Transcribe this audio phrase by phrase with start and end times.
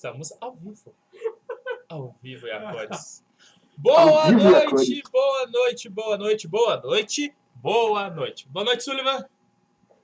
[0.00, 0.94] Estamos ao vivo.
[1.86, 3.22] Ao vivo e a cores.
[3.76, 8.48] Boa vivo noite, boa noite, boa noite, boa noite, boa noite.
[8.48, 9.28] Boa noite, Sullivan.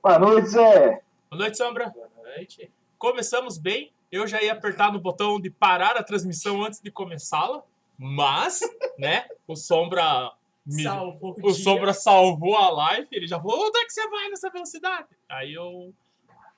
[0.03, 1.03] Boa noite, Zé.
[1.31, 1.89] Boa noite, Sombra.
[1.89, 2.71] Boa noite.
[2.99, 3.91] Começamos bem.
[4.13, 7.63] Eu já ia apertar no botão de parar a transmissão antes de começá-la,
[7.97, 8.61] mas,
[8.99, 10.31] né, o Sombra
[10.67, 11.55] me, Salvou o dia.
[11.55, 15.09] Sombra salvou a live, ele já falou, onde é que você vai nessa velocidade?
[15.27, 15.91] Aí eu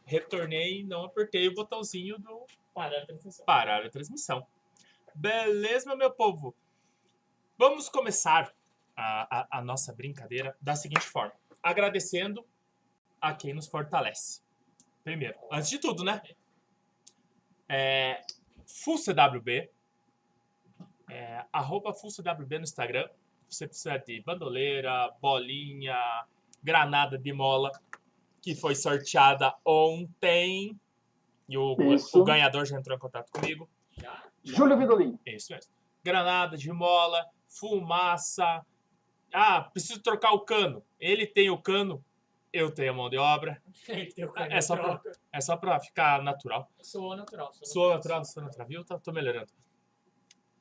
[0.04, 2.44] retornei e não apertei o botãozinho do
[2.78, 3.44] Parar a transmissão.
[3.44, 4.47] parar a transmissão.
[5.12, 6.55] Beleza, meu povo?
[7.59, 8.55] Vamos começar
[8.97, 11.34] a, a, a nossa brincadeira da seguinte forma.
[11.61, 12.47] Agradecendo
[13.21, 14.43] a quem nos fortalece.
[15.03, 16.22] Primeiro, antes de tudo, né?
[17.69, 18.25] É,
[18.65, 19.69] FullCWB,
[21.10, 23.09] é, arroba no Instagram.
[23.49, 25.99] Você precisa de bandoleira, bolinha,
[26.62, 27.72] granada de mola,
[28.41, 30.78] que foi sorteada ontem.
[31.48, 31.76] E o,
[32.14, 33.69] o ganhador já entrou em contato comigo.
[33.97, 34.22] Já?
[34.44, 35.19] Júlio Vidolin.
[35.26, 35.72] Isso mesmo.
[36.04, 38.64] Granada de mola, fumaça.
[39.32, 40.82] Ah, preciso trocar o cano.
[41.00, 42.04] Ele tem o cano,
[42.53, 43.62] eu tenho a mão de obra.
[43.88, 45.00] Ele tem o É só pra-.
[45.32, 46.70] É só pra ficar natural.
[46.81, 47.53] Soa natural.
[47.53, 48.66] soa Sou natural, sou natural.
[48.69, 48.84] Viu?
[48.84, 49.50] Tá- Tô melhorando.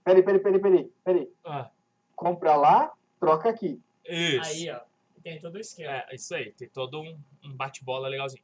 [0.04, 0.92] Peraí, peraí, peraí, peraí.
[1.04, 1.30] peraí.
[1.46, 1.70] Ah,
[2.16, 3.80] Compra lá, troca aqui.
[4.06, 4.50] isso.
[4.50, 4.80] Aí, ó.
[5.22, 5.92] Tem todo o esquema.
[5.92, 6.52] É, isso aí.
[6.54, 8.44] Tem todo um, um bate-bola legalzinho.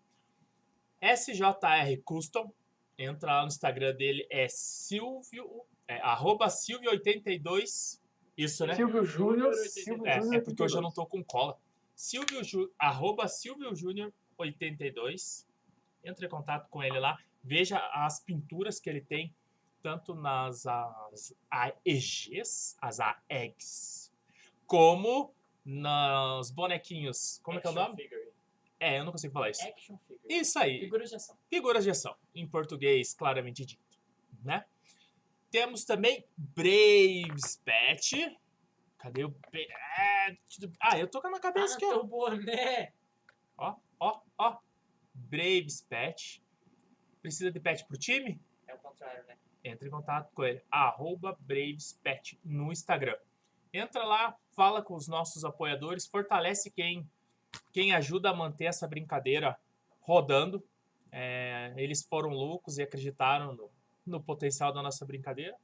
[1.03, 2.51] SJR Custom.
[2.97, 4.25] Entra lá no Instagram dele.
[4.29, 5.65] É Silvio.
[5.87, 7.99] É, arroba Silvio82.
[8.37, 8.75] Isso, né?
[8.75, 9.53] Silvio Júnior.
[9.53, 10.95] Silvio É, Júnior é porque hoje eu não 82.
[10.95, 11.57] tô com cola.
[11.95, 15.47] Silvio Ju, arroba Silvio Júnior 82.
[16.03, 17.17] Entre em contato com ele lá.
[17.43, 19.35] Veja as pinturas que ele tem,
[19.81, 24.11] tanto nas as AEGs, as AEGs,
[24.65, 25.33] como
[25.65, 27.39] nos bonequinhos.
[27.43, 27.95] Como é que é o nome?
[28.01, 28.22] Figure.
[28.83, 29.63] É, eu não consigo falar isso.
[29.65, 30.21] Action figure.
[30.27, 31.37] Isso aí Figuras de ação.
[31.49, 33.81] figuras de ação, em português claramente dito,
[34.43, 34.65] né?
[35.51, 38.37] Temos também Braves Pet.
[38.97, 39.67] Cadê o Pet?
[40.81, 41.89] Ah, eu tô com na Ah, cabeça aqui, ó.
[41.91, 42.91] teu boné.
[43.57, 44.57] Ó, ó, ó.
[45.13, 46.41] Braves Pet.
[47.21, 48.41] Precisa de pet pro time?
[48.67, 49.37] É o contrário, né?
[49.63, 50.61] Entre em contato com ele.
[50.71, 53.15] Arroba Braves Pet no Instagram.
[53.71, 57.07] Entra lá, fala com os nossos apoiadores, fortalece quem,
[57.71, 59.57] quem ajuda a manter essa brincadeira
[60.01, 60.63] rodando.
[61.11, 63.71] É, eles foram loucos e acreditaram no,
[64.05, 65.55] no potencial da nossa brincadeira.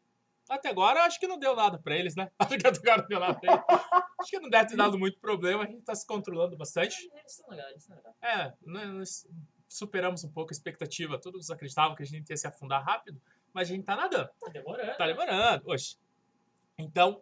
[0.50, 2.32] Até agora, acho que não deu nada pra eles, né?
[2.40, 3.66] Acho que até agora não deu nada pra eles.
[4.20, 6.96] Acho que não deve ter dado muito problema, a gente tá se controlando bastante.
[7.14, 8.16] Eles são legais, eles são legais.
[8.20, 9.28] É, nós
[9.68, 11.22] superamos um pouco a expectativa.
[11.22, 13.22] Todos acreditavam que a gente ia se afundar rápido,
[13.54, 14.30] mas a gente tá nadando.
[14.40, 14.98] Tá demorando.
[14.98, 15.98] Tá lembrando, oxe.
[16.80, 17.22] Então,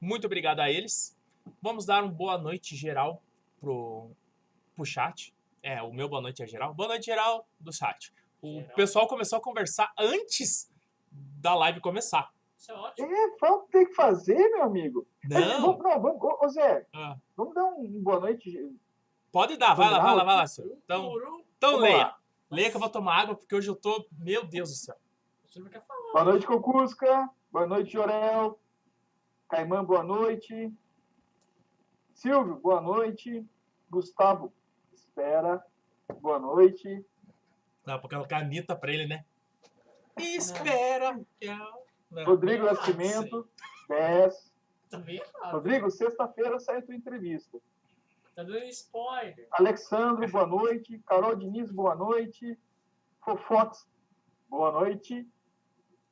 [0.00, 1.18] muito obrigado a eles.
[1.60, 3.24] Vamos dar uma boa noite geral
[3.60, 4.10] pro,
[4.74, 5.34] pro chat.
[5.62, 6.72] É, o meu boa noite é geral.
[6.74, 8.12] Boa noite geral do chat.
[8.40, 8.74] O Geral.
[8.76, 10.70] pessoal começou a conversar antes
[11.10, 12.30] da live começar.
[12.56, 13.08] Isso é ótimo.
[13.12, 15.06] É, falta ter que fazer, meu amigo.
[15.28, 17.16] Mas Não, Vamos, não, vamos, ô, ô, Zé, Ah.
[17.36, 18.72] vamos dar um boa noite.
[19.32, 20.76] pode dar, vai lá, vai lá, vai lá, senhor.
[20.84, 21.12] Então,
[21.56, 21.96] então Vamos leia.
[21.98, 22.18] lá.
[22.50, 24.06] Leia que eu vou tomar água, porque hoje eu tô.
[24.18, 24.96] Meu Deus do céu.
[25.44, 26.12] O Silvio quer falar.
[26.12, 27.28] Boa noite, Cocusca.
[27.52, 28.58] Boa noite, Jorel.
[29.48, 30.72] Caimã, boa noite.
[32.18, 33.46] Silvio, boa noite.
[33.88, 34.52] Gustavo,
[34.92, 35.64] espera.
[36.20, 37.06] Boa noite.
[37.86, 39.24] Dá pra colocar a Anitta pra ele, né?
[40.18, 41.20] Espera.
[41.40, 42.24] Não.
[42.24, 43.48] Rodrigo Nascimento,
[43.88, 44.52] 10.
[44.90, 45.52] Também errado.
[45.52, 47.56] Rodrigo, sexta-feira sai a tua entrevista.
[48.34, 49.46] Tá dando spoiler.
[49.52, 51.00] Alexandro, boa noite.
[51.06, 52.58] Carol Diniz, boa noite.
[53.24, 53.88] Fofox,
[54.50, 55.24] boa noite.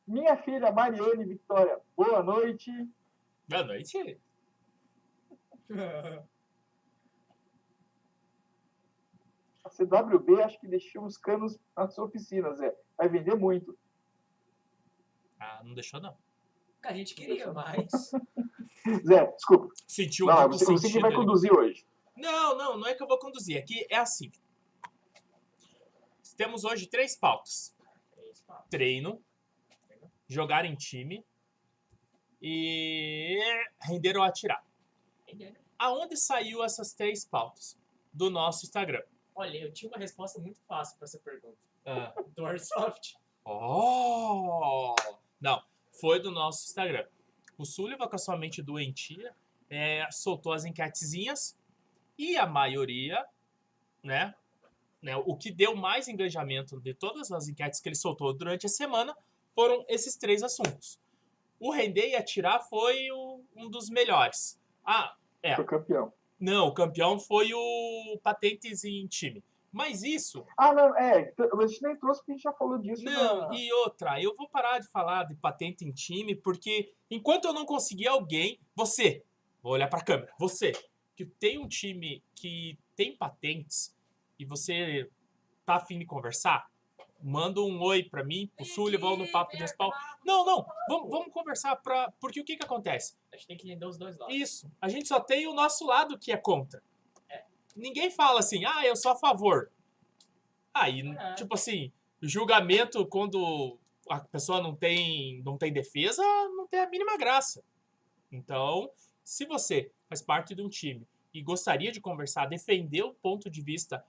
[0.07, 2.71] Minha filha Mariane Vitória, boa noite.
[3.49, 4.21] Boa noite.
[9.65, 12.73] A CWB acho que deixou uns canos nas oficinas, Zé.
[12.97, 13.77] Vai vender muito.
[15.41, 16.17] Ah, não deixou, não.
[16.81, 17.91] que a gente queria, mas.
[19.05, 19.75] Zé, desculpa.
[19.89, 21.19] Sentiu muito você, você que vai ali.
[21.19, 21.85] conduzir hoje.
[22.17, 23.59] Não, não, não é que eu vou conduzir.
[23.59, 24.31] Aqui é assim.
[26.37, 27.75] Temos hoje três pautas:
[28.71, 29.21] treino,
[30.29, 31.27] jogar em time
[32.41, 33.37] e
[33.83, 34.65] render ou atirar.
[35.79, 37.79] Aonde saiu essas três pautas?
[38.13, 39.03] Do nosso Instagram.
[39.35, 41.59] Olha, eu tinha uma resposta muito fácil pra essa pergunta.
[41.85, 42.15] Ah.
[42.35, 43.15] Do Airsoft.
[43.45, 44.95] Oh!
[45.41, 45.63] Não,
[46.01, 47.07] foi do nosso Instagram.
[47.59, 49.35] O Sullivan, com a sua mente doentia,
[49.69, 51.57] é, soltou as enquetezinhas
[52.19, 53.25] e a maioria,
[54.03, 54.35] né,
[55.03, 58.69] né, o que deu mais engajamento de todas as enquetes que ele soltou durante a
[58.69, 59.17] semana
[59.55, 60.99] foram esses três assuntos.
[61.61, 64.59] O render e atirar foi o- um dos melhores.
[64.87, 65.55] Ah, É.
[65.57, 66.13] Foi campeão.
[66.41, 69.43] não, o campeão foi o patentes em time.
[69.73, 71.35] Mas isso Ah, não, é.
[71.39, 73.05] A gente nem trouxe porque a gente já falou disso.
[73.05, 77.45] Não, na- e outra, eu vou parar de falar de patente em time, porque enquanto
[77.47, 79.23] eu não conseguir alguém, você,
[79.63, 80.73] vou olhar pra câmera, você,
[81.15, 83.95] que tem um time que tem patentes
[84.39, 85.11] e você
[85.67, 86.71] tá afim de conversar,
[87.23, 89.93] manda um oi pra mim, pro Sullivan ou no Papo Respal.
[90.25, 92.13] Não, não, vamos, vamos conversar pra.
[92.21, 93.17] Porque o que que acontece?
[93.33, 94.35] A gente tem que entender os dois lados.
[94.35, 94.71] Isso.
[94.81, 96.83] A gente só tem o nosso lado que é contra.
[97.75, 99.71] Ninguém fala assim, ah, eu sou a favor.
[100.73, 101.35] Aí, É.
[101.35, 101.93] tipo assim,
[102.23, 103.79] julgamento quando
[104.09, 106.23] a pessoa não tem, não tem defesa,
[106.57, 107.63] não tem a mínima graça.
[108.33, 108.91] Então,
[109.23, 113.61] se você faz parte de um time e gostaria de conversar, defender o ponto de
[113.61, 114.05] vista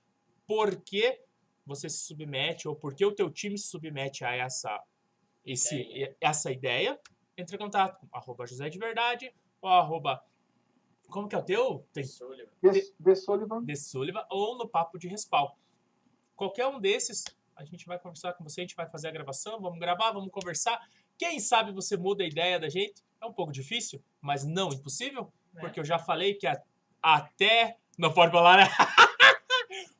[0.45, 1.19] por que
[1.67, 4.81] você se submete ou por que o teu time se submete a essa,
[5.45, 6.17] esse, Ideia.
[6.21, 6.99] essa ideia,
[7.37, 9.31] entre em contato com arroba José de Verdade
[9.61, 10.23] ou arroba...
[11.09, 11.87] Como que é o teu?
[11.93, 12.49] Tem Sullivan.
[12.99, 13.63] De, Sullivan.
[13.63, 15.57] de Sullivan ou no Papo de Respal.
[16.35, 17.23] Qualquer um desses,
[17.55, 20.29] a gente vai conversar com você, a gente vai fazer a gravação, vamos gravar, vamos
[20.31, 20.79] conversar.
[21.17, 23.01] Quem sabe você muda a ideia da gente.
[23.21, 25.61] É um pouco difícil, mas não impossível, né?
[25.61, 26.61] porque eu já falei que a-
[27.01, 27.77] até.
[27.97, 28.63] Não pode falar, né?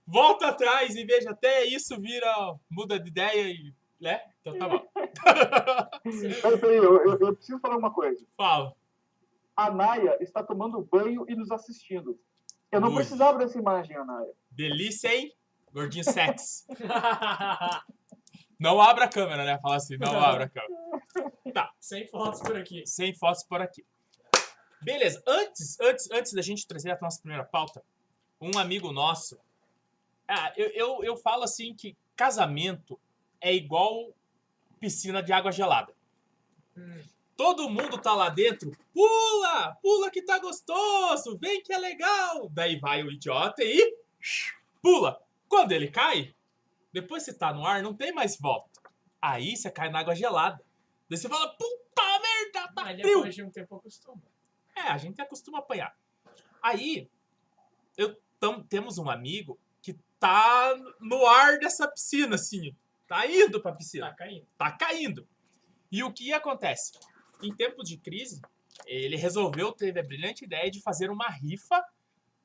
[0.07, 2.33] Volta atrás e veja, até isso vira.
[2.71, 3.73] muda de ideia e.
[3.99, 4.21] né?
[4.41, 4.87] Então tá bom.
[6.41, 8.25] Peraí, peraí, eu, eu- eu preciso falar uma coisa.
[8.37, 8.73] Fala.
[9.55, 12.17] A Naya está tomando banho e nos assistindo.
[12.71, 12.95] Eu não Ui.
[12.95, 14.31] precisava dessa imagem, Anaya.
[14.51, 15.33] Delícia, hein?
[15.73, 16.63] Gordinho sexy.
[18.59, 19.59] Não abra a câmera, né?
[19.61, 21.69] Fala assim, não abra a câmera.
[21.79, 22.83] Sem fotos por aqui.
[22.87, 23.85] sem fotos por aqui.
[24.81, 27.83] Beleza, antes, antes, antes da gente trazer a nossa primeira pauta,
[28.41, 29.39] um amigo nosso.
[30.27, 32.99] Ah, eu, eu, eu falo assim que casamento
[33.39, 34.13] é igual
[34.79, 35.93] piscina de água gelada.
[36.75, 37.01] Hum,
[37.35, 42.49] Todo mundo tá lá dentro, pula, pula que tá gostoso, vem que é legal.
[42.49, 43.95] Daí vai o idiota e
[44.81, 45.21] pula.
[45.47, 46.33] Quando ele cai,
[46.91, 48.81] depois você tá no ar, não tem mais volta.
[49.21, 50.63] Aí você cai na água gelada.
[51.09, 53.15] Daí você fala, puta merda, tá mas frio.
[53.17, 54.21] depois de um tempo acostuma.
[54.75, 55.95] É, a gente acostuma apanhar.
[56.61, 57.09] Aí,
[57.95, 59.57] eu tam- temos um amigo
[60.19, 62.75] tá no ar dessa piscina, assim.
[63.07, 64.07] Tá indo pra piscina.
[64.07, 64.47] Tá caindo.
[64.57, 65.27] Tá caindo.
[65.91, 66.93] E o que acontece?
[67.41, 68.41] Em tempos de crise,
[68.85, 71.83] ele resolveu, teve a brilhante ideia de fazer uma rifa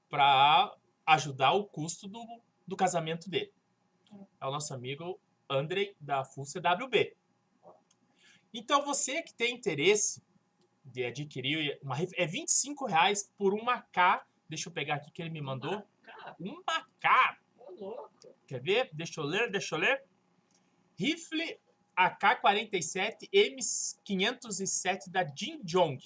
[0.08, 0.74] para
[1.06, 2.24] ajudar o custo do,
[2.66, 3.52] do casamento dele.
[4.40, 7.16] É o nosso amigo Andrei, da Full CWB.
[8.54, 10.22] Então, você que tem interesse
[10.84, 14.24] de adquirir uma rifa, é 25 reais por uma K.
[14.48, 15.82] Deixa eu pegar aqui que ele me mandou.
[16.02, 17.38] Cara, Uma K.
[17.86, 18.10] louco.
[18.46, 18.90] Quer ver?
[18.92, 20.04] Deixa eu ler, deixa eu ler.
[20.98, 21.58] Rifle
[21.96, 25.98] AK-47 M507 da Jin Jong.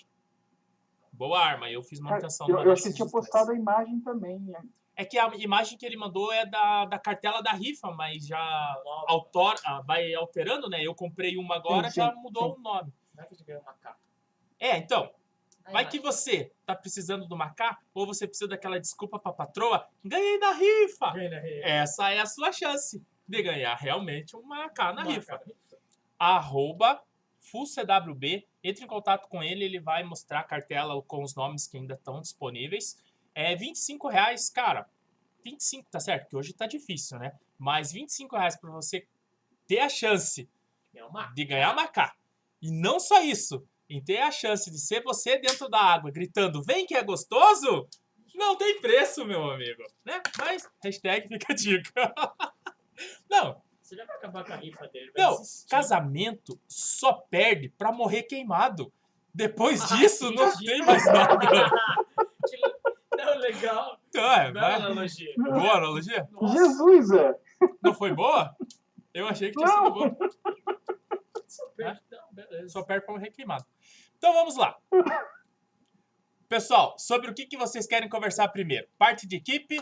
[1.12, 2.46] Boa arma, eu fiz Cara, manutenção.
[2.48, 4.38] eu, numa eu achei que tinha postado a imagem também.
[4.40, 4.62] né?
[4.94, 8.82] É que a imagem que ele mandou é da, da cartela da rifa, mas já
[9.06, 10.82] autor, ah, vai alterando, né?
[10.82, 12.60] Eu comprei uma agora, Sim, já sim, mudou sim.
[12.60, 12.92] o nome.
[13.10, 13.98] Como é que a gente ganhou uma capa?
[14.58, 15.10] É, então,
[15.72, 17.54] vai mas- que você tá precisando de uma
[17.94, 21.12] ou você precisa daquela desculpa pra patroa, ganhei da rifa!
[21.12, 21.64] Ganha, ganha.
[21.64, 25.40] Essa é a sua chance de ganhar realmente uma K na Uma rifa.
[26.18, 27.02] arroba
[27.40, 28.46] FullCWB.
[28.62, 31.94] Entre em contato com ele, ele vai mostrar a cartela com os nomes que ainda
[31.94, 33.00] estão disponíveis.
[33.34, 34.88] É 25 reais, cara.
[35.44, 36.28] 25, tá certo?
[36.28, 37.32] Que hoje tá difícil, né?
[37.58, 39.06] Mas 25 reais pra você
[39.66, 40.48] ter a chance
[41.08, 42.14] uma de ganhar uma K.
[42.60, 46.62] E não só isso, em ter a chance de ser você dentro da água gritando
[46.62, 47.86] vem que é gostoso,
[48.34, 49.82] não tem preço, meu amigo.
[50.04, 50.20] Né?
[50.38, 52.14] Mas, hashtag fica a dica.
[53.30, 55.10] não, Você já vai acabar com a rifa dele.
[55.16, 55.68] vai não, desistir.
[55.68, 58.92] casamento só perde pra morrer queimado.
[59.32, 60.64] Depois Ah, disso, não entendi.
[60.66, 61.38] tem mais nada.
[63.16, 63.98] Não, legal.
[64.08, 64.74] Então, é, Bela vai.
[64.76, 65.34] analogia.
[65.36, 66.28] Boa analogia?
[66.30, 67.34] Nossa, Jesus, é!
[67.82, 68.54] Não foi boa?
[69.14, 69.84] Eu achei que tinha Não.
[69.86, 70.16] sido boa.
[71.56, 72.00] Só perde.
[72.10, 72.68] Não, beleza.
[72.68, 73.64] Só perde pra morrer queimado.
[74.16, 74.76] Então vamos lá.
[76.48, 78.86] Pessoal, sobre o que, que vocês querem conversar primeiro?
[78.96, 79.80] Parte de equipe,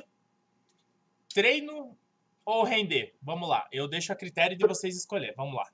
[1.32, 1.96] treino
[2.44, 3.14] ou render?
[3.22, 3.68] Vamos lá.
[3.70, 5.34] Eu deixo a critério de vocês escolher.
[5.36, 5.70] Vamos lá.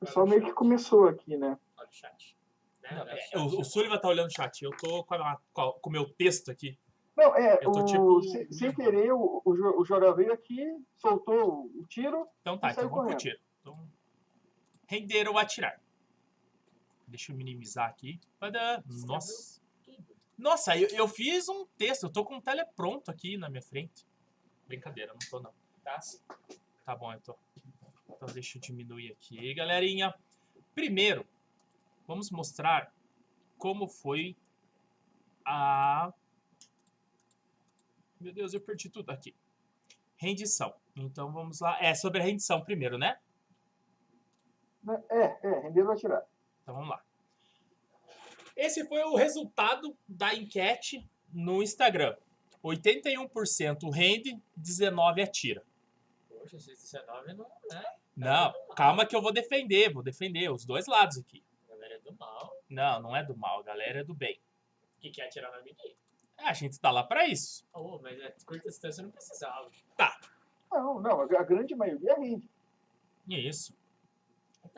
[0.00, 1.58] O pessoal meio que começou aqui, né?
[1.76, 2.36] Olha o chat.
[2.82, 2.90] Né?
[2.94, 4.62] Não, é, o, o Sullivan tá olhando o chat.
[4.62, 6.78] Eu tô com a- com o meu texto aqui.
[7.16, 10.64] Não, é, Eu tô o, tipo- sem, sem querer, o, o, veio aqui,
[10.96, 12.28] soltou o tiro.
[12.40, 13.38] Então tá, então vamos pro tiro.
[14.88, 15.80] Render ou atirar.
[17.06, 18.18] Deixa eu minimizar aqui.
[19.06, 19.60] Nossa.
[20.36, 22.04] Nossa, eu, eu fiz um texto.
[22.04, 24.06] Eu tô com um telepronto aqui na minha frente.
[24.66, 25.52] Brincadeira, não tô não.
[25.84, 26.20] Tá sim.
[26.84, 27.36] Tá bom, eu tô.
[28.08, 30.14] Então deixa eu diminuir aqui, galerinha.
[30.74, 31.26] Primeiro,
[32.06, 32.92] vamos mostrar
[33.58, 34.36] como foi
[35.44, 36.12] a...
[38.18, 39.34] Meu Deus, eu perdi tudo aqui.
[40.16, 40.74] Rendição.
[40.96, 41.78] Então vamos lá.
[41.80, 43.18] É sobre a rendição primeiro, né?
[45.10, 46.24] É, é, render ou atirar.
[46.62, 47.02] Então vamos lá.
[48.56, 52.16] Esse foi o resultado da enquete no Instagram.
[52.62, 55.64] 81% rende, 19% atira.
[56.28, 57.84] Poxa, esses 19 não, né?
[58.16, 61.44] Não, calma que eu vou defender, vou defender os dois lados aqui.
[61.68, 62.52] A galera é do mal.
[62.68, 64.40] Não, não é do mal, a galera é do bem.
[64.96, 65.94] O que quer atirar na menina?
[66.38, 67.64] É, A gente tá lá pra isso.
[67.72, 69.70] Oh, mas é curta distância não precisava.
[70.70, 72.48] Não, não, a a grande maioria rende.
[73.28, 73.72] Isso.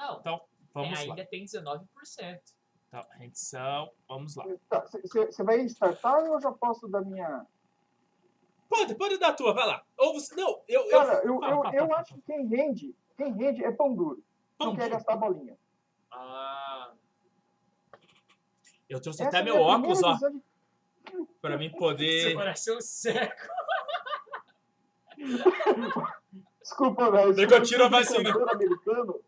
[0.00, 0.40] Então, Então,
[0.72, 1.14] vamos é, lá.
[1.14, 2.40] ainda tem 19%.
[2.88, 4.44] Então, rendição, vamos lá.
[4.68, 7.46] Tá, Você vai startar ou eu já posso dar minha.
[8.68, 9.84] Pode, pode dar a tua, vai lá.
[9.98, 10.34] Ou você.
[10.34, 10.82] Não, eu.
[10.82, 14.22] eu Cara, eu, eu, eu fala, acho que quem rende, quem rende é pão duro.
[14.56, 14.92] Pão não quer duro.
[14.94, 15.56] gastar bolinha.
[16.10, 16.92] Ah,
[18.88, 20.42] Eu trouxe Essa até é meu óculos, ó, de-
[21.40, 22.34] pra mim seu poder.
[22.34, 23.48] coração seco.
[26.60, 27.34] Desculpa, velho.
[27.34, 28.30] Daí que eu tiro a vacina.
[28.52, 29.20] americano.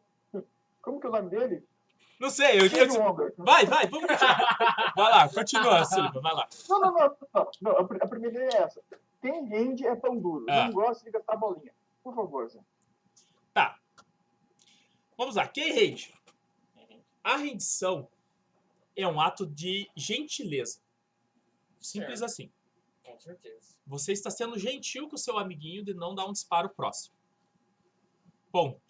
[0.82, 1.64] Como que é o nome dele?
[2.20, 3.02] Não sei, eu.
[3.02, 3.34] Wonder.
[3.36, 4.92] vai, vai, vamos continuar.
[4.94, 6.48] Vai lá, continua, Sullivan, vai lá.
[6.68, 7.72] Não, não, não, não, não.
[7.78, 8.80] A, pri- a primeira ideia é essa.
[9.20, 10.44] Quem rende é pão duro.
[10.48, 10.66] Ah.
[10.66, 11.72] Não gosta de gastar bolinha.
[12.02, 12.60] Por favor, Zé.
[13.52, 13.78] Tá.
[15.16, 16.14] Vamos lá, quem rende?
[17.24, 18.08] A rendição
[18.96, 20.80] é um ato de gentileza.
[21.80, 22.30] Simples Certo.
[22.30, 22.52] assim.
[23.04, 23.74] Com certeza.
[23.86, 27.14] Você está sendo gentil com o seu amiguinho de não dar um disparo próximo.
[28.50, 28.80] Ponto.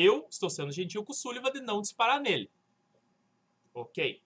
[0.00, 2.48] Eu estou sendo gentil com o Sullivan de não disparar nele.
[3.74, 4.22] Ok?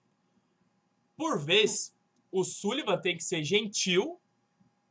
[1.17, 1.95] Por vez,
[2.31, 4.21] o Sullivan tem que ser gentil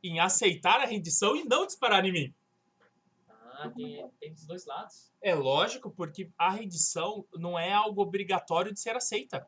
[0.03, 2.33] em aceitar a rendição e não disparar em mim.
[3.29, 5.09] Ah, tem, tem dos dois lados.
[5.21, 9.47] É lógico, porque a rendição não é algo obrigatório de ser aceita.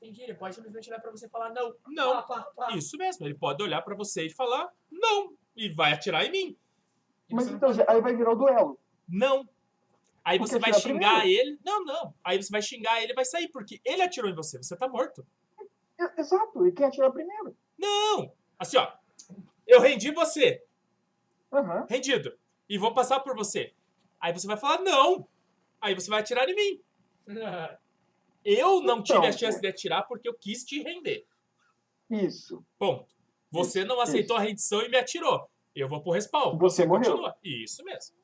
[0.00, 1.74] Entendi, ele pode simplesmente olhar pra você e falar não.
[1.88, 2.12] Não.
[2.12, 2.76] Pá, pá, pá.
[2.76, 6.56] Isso mesmo, ele pode olhar pra você e falar não e vai atirar em mim.
[7.28, 8.78] E Mas não então, pode- Zé, aí vai virar o duelo.
[9.08, 9.48] Não.
[10.26, 11.40] Aí você vai xingar primeiro.
[11.48, 11.58] ele.
[11.64, 12.14] Não, não.
[12.24, 14.88] Aí você vai xingar ele e vai sair, porque ele atirou em você, você tá
[14.88, 15.24] morto.
[16.18, 16.66] Exato.
[16.66, 17.56] E quem atirar primeiro?
[17.78, 18.32] Não!
[18.58, 18.92] Assim, ó.
[19.66, 20.62] Eu rendi você,
[21.52, 21.86] Aham.
[21.88, 22.36] rendido,
[22.68, 23.72] e vou passar por você.
[24.20, 25.28] Aí você vai falar não.
[25.80, 26.82] Aí você vai atirar em mim.
[28.44, 31.26] Eu não tive Então, a chance de atirar porque eu quis te render.
[32.08, 32.64] Isso.
[32.78, 33.12] Ponto.
[33.50, 35.50] Você não aceitou a rendição e me atirou.
[35.74, 36.56] Eu vou pro respawn.
[36.58, 37.10] Você morreu.
[37.10, 37.36] Continua.
[37.42, 38.14] Isso mesmo.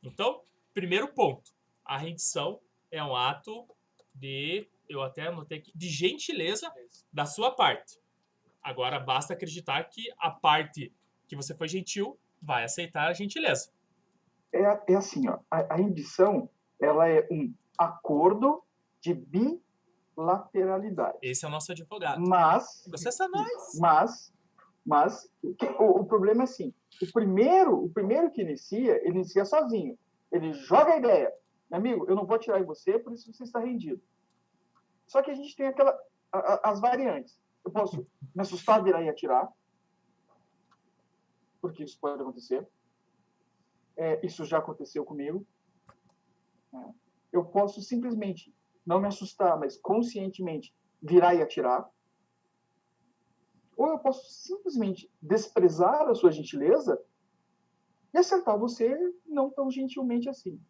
[0.00, 0.40] Então,
[0.74, 1.52] primeiro ponto.
[1.84, 2.60] A rendição
[2.90, 3.66] é um ato
[4.14, 6.72] de, eu até anotei aqui, de gentileza
[7.12, 7.98] da sua parte.
[8.62, 10.92] Agora basta acreditar que a parte
[11.26, 13.70] que você foi gentil vai aceitar a gentileza.
[14.52, 15.38] É, é assim, ó.
[15.50, 16.48] A, a rendição,
[16.80, 18.62] ela é um acordo
[19.00, 19.14] de
[20.16, 21.18] bilateralidade.
[21.22, 22.20] Esse é o nosso advogado.
[22.20, 23.78] Mas, Processa nós.
[23.80, 24.32] mas,
[24.84, 29.98] mas, o- o problema é assim, o primeiro, o primeiro que inicia, ele inicia sozinho.
[30.32, 31.32] Ele joga a ideia.
[31.70, 34.02] Amigo, eu não vou atirar em você, por isso você está rendido.
[35.06, 35.96] Só que a gente tem aquela,
[36.32, 37.38] a- a- as variantes.
[37.64, 37.98] Eu posso
[38.34, 39.48] me assustar, virar e atirar,
[41.60, 42.66] porque isso pode acontecer.
[43.96, 45.46] É, isso já aconteceu comigo.
[46.74, 46.92] É.
[47.30, 51.88] Eu posso simplesmente não me assustar, mas conscientemente virar e atirar.
[53.76, 57.00] Ou eu posso simplesmente desprezar a sua gentileza
[58.12, 60.60] e acertar você não tão gentilmente assim.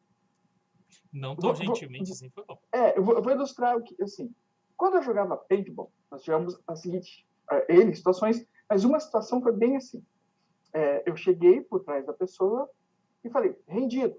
[1.13, 2.59] Não tão Vou- vou- gentilmente assim foi bom.
[2.73, 4.35] É, eu vou, eu vou ilustrar o que, assim,
[4.77, 7.27] quando eu jogava paintball, nós tivemos a seguinte,
[7.69, 10.05] ele, situações, mas uma situação foi bem assim.
[10.73, 12.69] É, eu cheguei por trás da pessoa
[13.25, 14.19] e falei, rendido.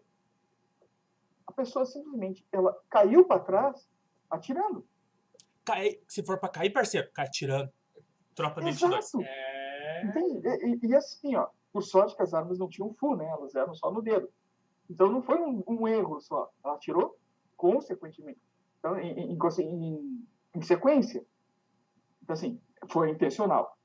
[1.47, 3.87] A pessoa simplesmente, ela caiu para trás,
[4.29, 4.87] atirando.
[5.65, 7.71] Cai, se for pra cair, parceiro, cai tirando.
[8.35, 8.93] Tropa 22.
[9.05, 9.23] Exato.
[9.23, 10.03] É.
[10.05, 10.47] Entende?
[10.47, 13.27] E, e- e assim, ó, por sorte que as armas não tinham full, né?
[13.27, 14.29] Elas eram só no dedo.
[14.89, 16.49] Então não foi um, um erro só.
[16.63, 17.17] Ela atirou
[17.57, 18.39] consequentemente.
[18.79, 21.25] Então, em, em- em- sequência.
[22.21, 23.75] Então, assim, foi intencional.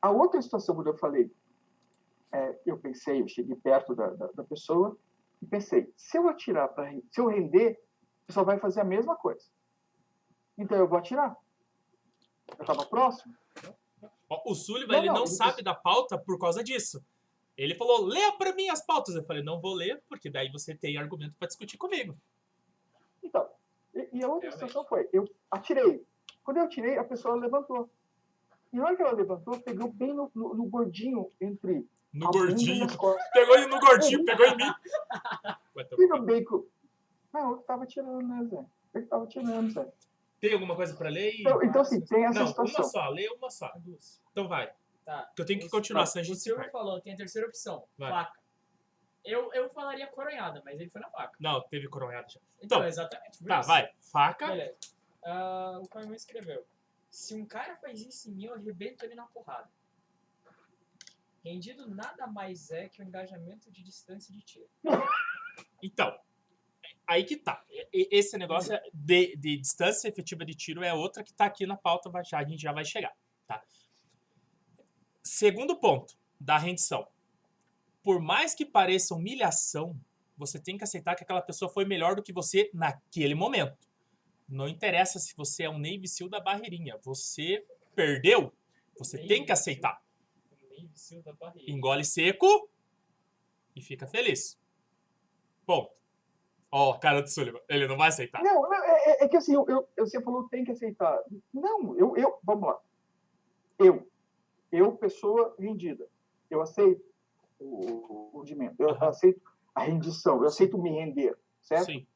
[0.00, 1.30] A outra situação, quando eu falei,
[2.30, 4.96] é, eu pensei, eu cheguei perto da, da, da pessoa
[5.40, 7.80] e pensei, se eu atirar, pra, se eu render,
[8.24, 9.44] a pessoa vai fazer a mesma coisa.
[10.56, 11.36] Então eu vou atirar.
[12.56, 13.34] Eu estava próximo.
[14.46, 17.04] O Sullivan, Não, ele não, não sabe da pauta por causa disso.
[17.56, 19.14] Ele falou, lê pra mim as pautas.
[19.14, 22.16] Eu falei, não vou ler, porque daí você tem argumento pra discutir comigo.
[23.22, 23.46] Então,
[23.94, 24.52] e, e a outra Realmente.
[24.52, 26.04] situação foi, eu atirei.
[26.42, 27.88] Quando eu atirei, a pessoa levantou.
[28.72, 32.86] E na hora que ela levantou, pegou bem no, no- no gordinho entre No gordinho.
[33.32, 34.72] Pegou ele no gordinho, pegou em mim.
[35.98, 36.64] E no bacon.
[37.32, 38.64] Não, eu que tava tirando, né, Zé?
[38.94, 39.86] Eu que tava tirando, Zé.
[40.40, 41.34] Tem alguma coisa pra ler?
[41.38, 42.80] Então, então assim, tem essa não, situação.
[42.82, 43.72] uma só, lê uma só.
[44.32, 44.72] Então vai.
[45.04, 45.30] Tá.
[45.34, 46.72] Que eu tenho que O- continuar, o senão a gente se Silvio perde.
[46.72, 47.86] falou, tem a terceira opção.
[47.98, 48.10] Vai.
[48.10, 48.40] Faca.
[49.24, 51.36] Eu, eu falaria coronhada, mas ele foi na faca.
[51.38, 52.40] Não, teve coronhada já.
[52.60, 53.38] Então, Então, exatamente.
[53.38, 53.68] por Tá, isso.
[53.68, 53.92] vai.
[54.12, 54.46] Faca.
[54.48, 54.76] Beleza.
[55.24, 56.66] Ah, o Caio escreveu.
[57.10, 59.70] Se um cara faz isso em mim, eu arrebento ele na porrada.
[61.44, 64.68] Rendido nada mais é que o engajamento de distância de tiro.
[65.82, 66.16] Então,
[67.06, 67.64] aí que tá.
[67.68, 71.66] E- e- Esse negócio de, de distância efetiva de tiro é outra que tá aqui
[71.66, 73.12] na pauta, vai- já- a gente já vai chegar,
[73.46, 73.60] tá?
[75.22, 77.06] Segundo ponto da rendição.
[78.02, 79.96] Por mais que pareça humilhação,
[80.36, 83.76] você tem que aceitar que aquela pessoa foi melhor do que você naquele momento.
[84.48, 86.98] Não interessa se você é um Navy Seal da barreirinha.
[87.04, 88.52] Você perdeu,
[88.98, 90.02] você tem Navy que aceitar.
[90.70, 91.70] Navy Seal da barriga.
[91.70, 92.68] Engole seco
[93.76, 94.58] e fica feliz.
[95.64, 95.92] Ponto.
[96.70, 98.42] Ó, cara do Sullivan, ele não vai aceitar.
[98.42, 101.22] Não, não, é, é- é que assim, eu, eu- você falou tem que aceitar.
[101.52, 102.80] Não, eu, eu, vamos lá.
[103.78, 104.10] Eu,
[104.72, 106.08] eu, pessoa rendida,
[106.50, 107.04] eu aceito
[107.60, 109.08] o, o rendimento, eu Aham.
[109.08, 109.40] aceito
[109.74, 111.86] a rendição, eu aceito me render, certo?
[111.86, 112.06] Sim.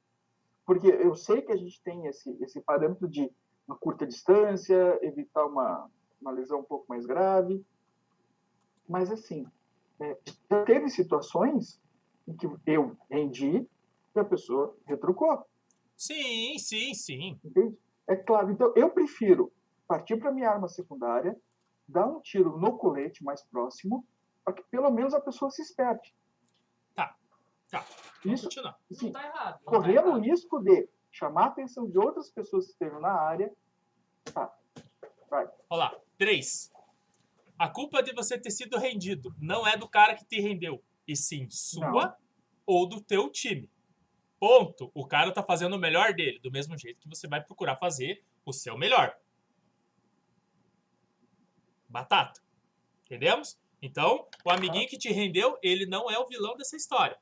[0.65, 3.31] Porque eu sei que a gente tem esse, esse parâmetro de
[3.69, 5.89] uma curta distância, evitar uma,
[6.21, 7.65] uma lesão um pouco mais grave.
[8.89, 9.47] Mas, assim,
[10.01, 10.19] é,
[10.51, 11.81] já teve situações
[12.27, 13.67] em que eu rendi
[14.15, 15.45] e a pessoa retrucou.
[15.97, 17.39] Sim, sim, sim.
[17.45, 17.77] Entende?
[18.09, 18.51] É claro.
[18.51, 19.53] Então, eu prefiro
[19.87, 21.37] partir para minha arma secundária,
[21.89, 24.07] dar um tiro no colete mais próximo,
[24.45, 26.15] para que pelo menos a pessoa se esperte.
[26.95, 27.17] Tá,
[27.71, 27.85] tá.
[28.25, 28.79] Vamos Isso, continuar.
[28.91, 29.53] assim, Não tá errado.
[29.53, 30.21] Não tá correndo o errado.
[30.23, 33.53] risco de chamar a atenção de outras pessoas que estejam na área.
[34.33, 34.55] Tá.
[35.31, 35.49] Vai.
[35.71, 35.95] Olha lá.
[36.19, 36.73] Três.
[37.59, 41.17] A culpa de você ter sido rendido não é do cara que te rendeu, e
[41.17, 42.17] sim sua Não.
[42.67, 43.71] ou do teu time.
[44.39, 44.91] Ponto.
[44.95, 48.23] O cara tá fazendo o melhor dele, do mesmo jeito que você vai procurar fazer
[48.45, 49.17] o seu melhor.
[51.97, 52.43] Batata.
[53.07, 53.59] Entendemos?
[53.81, 57.17] Então, o amiguinho que te rendeu, ele não é o vilão dessa história.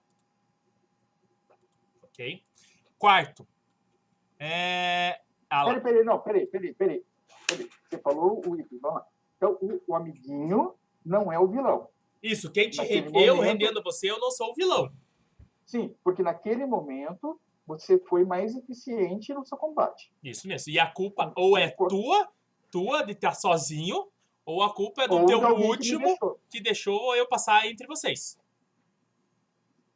[2.02, 2.42] Ok?
[2.98, 3.46] Quarto.
[4.36, 5.20] É.
[5.48, 7.04] Peraí, peraí, não, peraí, peraí, peraí.
[7.46, 7.70] peraí.
[7.88, 9.06] Você falou o lá.
[9.36, 11.88] Então, o, o amiguinho não é o vilão.
[12.20, 14.92] Isso, quem te Naquele rende, eu momento- rendendo você, eu não sou o vilão.
[15.64, 20.12] Sim, porque naquele momento você foi mais eficiente no seu combate.
[20.22, 20.72] Isso mesmo.
[20.72, 22.28] E a culpa ou é tua,
[22.70, 24.08] tua de estar sozinho,
[24.44, 26.40] ou a culpa é do Ou teu alguém que último deixou.
[26.50, 28.38] que deixou eu passar entre vocês.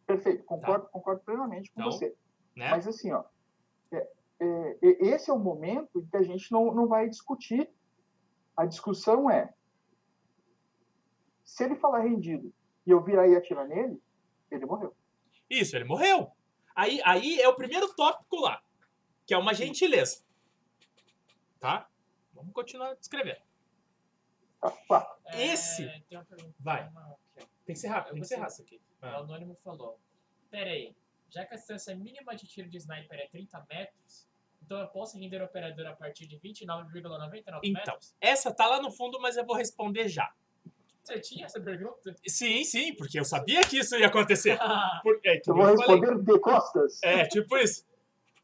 [0.06, 2.14] Perfeito, concordo, concordo plenamente com Então, você.
[2.56, 2.70] Né?
[2.70, 3.24] Mas assim, ó,
[3.92, 4.08] é-
[4.40, 7.68] é- esse é o momento em que a gente não, não vai discutir.
[8.56, 9.52] A discussão é
[11.44, 12.52] se ele falar rendido
[12.87, 14.02] e eu virar e atirar nele,
[14.50, 14.94] ele morreu.
[15.48, 16.30] Isso, ele morreu.
[16.74, 18.62] Aí, aí é o primeiro tópico lá,
[19.26, 20.22] que é uma gentileza.
[21.61, 21.88] Tá?
[22.32, 23.40] Vamos continuar descrevendo.
[25.27, 26.55] É, Esse- Tem uma pergunta.
[26.59, 26.88] Vai.
[26.88, 27.16] Uma.
[27.64, 28.77] Tem que ser rápido, Eu tem que ser rápido aqui.
[28.77, 29.16] O Ah.
[29.18, 29.99] anônimo falou.
[30.51, 30.94] Pera aí,
[31.31, 34.27] já que a distância mínima de tiro de sniper é 30 metros,
[34.62, 38.14] então eu posso render o operador a partir de 29,99 Então, metros?
[38.21, 40.33] essa tá lá no fundo, mas eu vou responder já.
[41.05, 42.14] Você tinha essa pergunta?
[42.27, 44.59] Sim, sim, porque eu sabia que isso ia acontecer.
[45.03, 46.01] Por, é, que Eu vou eu falei.
[46.01, 47.03] responder de costas.
[47.03, 47.87] É, tipo isso.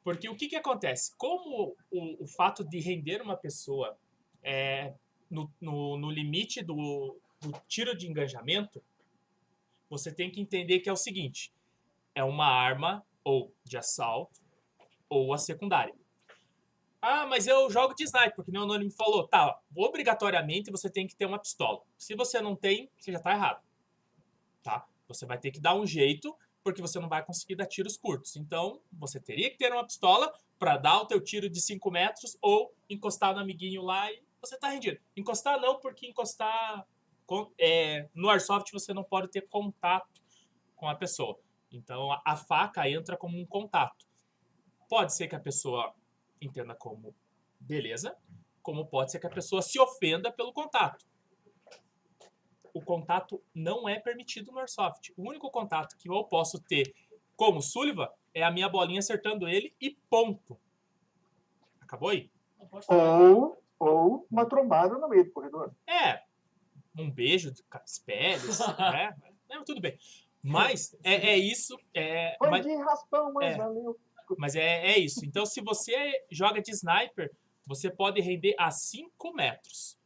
[0.02, 1.14] Porque o que, que acontece?
[1.16, 3.96] Como o, o fato de render uma pessoa
[4.42, 4.94] é,
[5.30, 8.82] no, no, no limite do, do tiro de engajamento,
[9.88, 11.52] você tem que entender que é o seguinte:
[12.14, 14.40] é uma arma ou de assalto
[15.08, 15.94] ou a secundária.
[17.00, 19.28] Ah, mas eu jogo de sniper, porque o Anônimo falou.
[19.28, 21.82] Tá, obrigatoriamente você tem que ter uma pistola.
[21.98, 23.62] Se você não tem, você já tá errado.
[24.62, 24.86] Tá?
[25.06, 28.36] Você vai ter que dar um jeito porque você não vai conseguir dar tiros curtos.
[28.36, 32.38] Então, você teria que ter uma pistola para dar o teu tiro de 5 metros
[32.40, 35.00] ou encostar no amiguinho lá e você tá rendido.
[35.16, 36.86] Encostar não, porque encostar
[37.58, 40.22] é, no airsoft você não pode ter contato
[40.76, 41.38] com a pessoa.
[41.70, 44.06] Então, a, faca entra como um contato.
[44.88, 45.94] Pode ser que a pessoa
[46.40, 47.14] entenda como
[47.58, 48.16] beleza,
[48.62, 51.04] como pode ser que a pessoa se ofenda pelo contato
[52.74, 55.12] o contato não é permitido no Airsoft.
[55.16, 56.92] O único contato que eu posso ter
[57.36, 60.58] como Sullivan é a minha bolinha acertando ele e ponto.
[61.80, 62.28] Acabou aí?
[62.88, 65.74] Ou, ou uma trombada no meio do corredor.
[65.86, 66.22] É,
[66.96, 69.16] um beijo de espelhos, né?
[69.50, 69.98] É, tudo bem.
[70.42, 71.76] Mas é, é isso.
[71.94, 73.56] É, Foi mas de raspão, mas é.
[73.56, 73.98] valeu.
[74.38, 75.24] mas é, é isso.
[75.24, 77.34] Então, se você joga de sniper,
[77.66, 79.98] você pode render a 5 metros.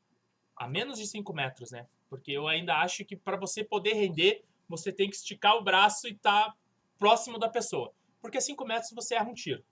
[0.57, 1.88] A menos de 5 metros, né?
[2.09, 6.07] Porque eu ainda acho que para você poder render, você tem que esticar o braço
[6.07, 6.57] e estar
[6.98, 7.92] próximo da pessoa.
[8.20, 9.64] Porque a 5 metros você erra um tiro.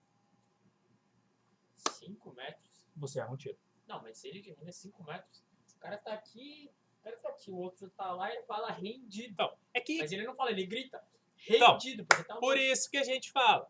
[1.91, 2.87] 5 metros?
[2.97, 3.57] Você erra um tiro.
[3.87, 5.45] Não, mas se ele rende 5 metros,
[5.75, 6.71] o cara tá aqui,
[7.01, 9.33] o cara tá aqui, o outro tá lá e ele fala rendido.
[9.33, 11.03] Então, é que Mas ele não fala, ele grita.
[11.49, 13.69] Então, Rendido, porque tá Por isso que a gente fala.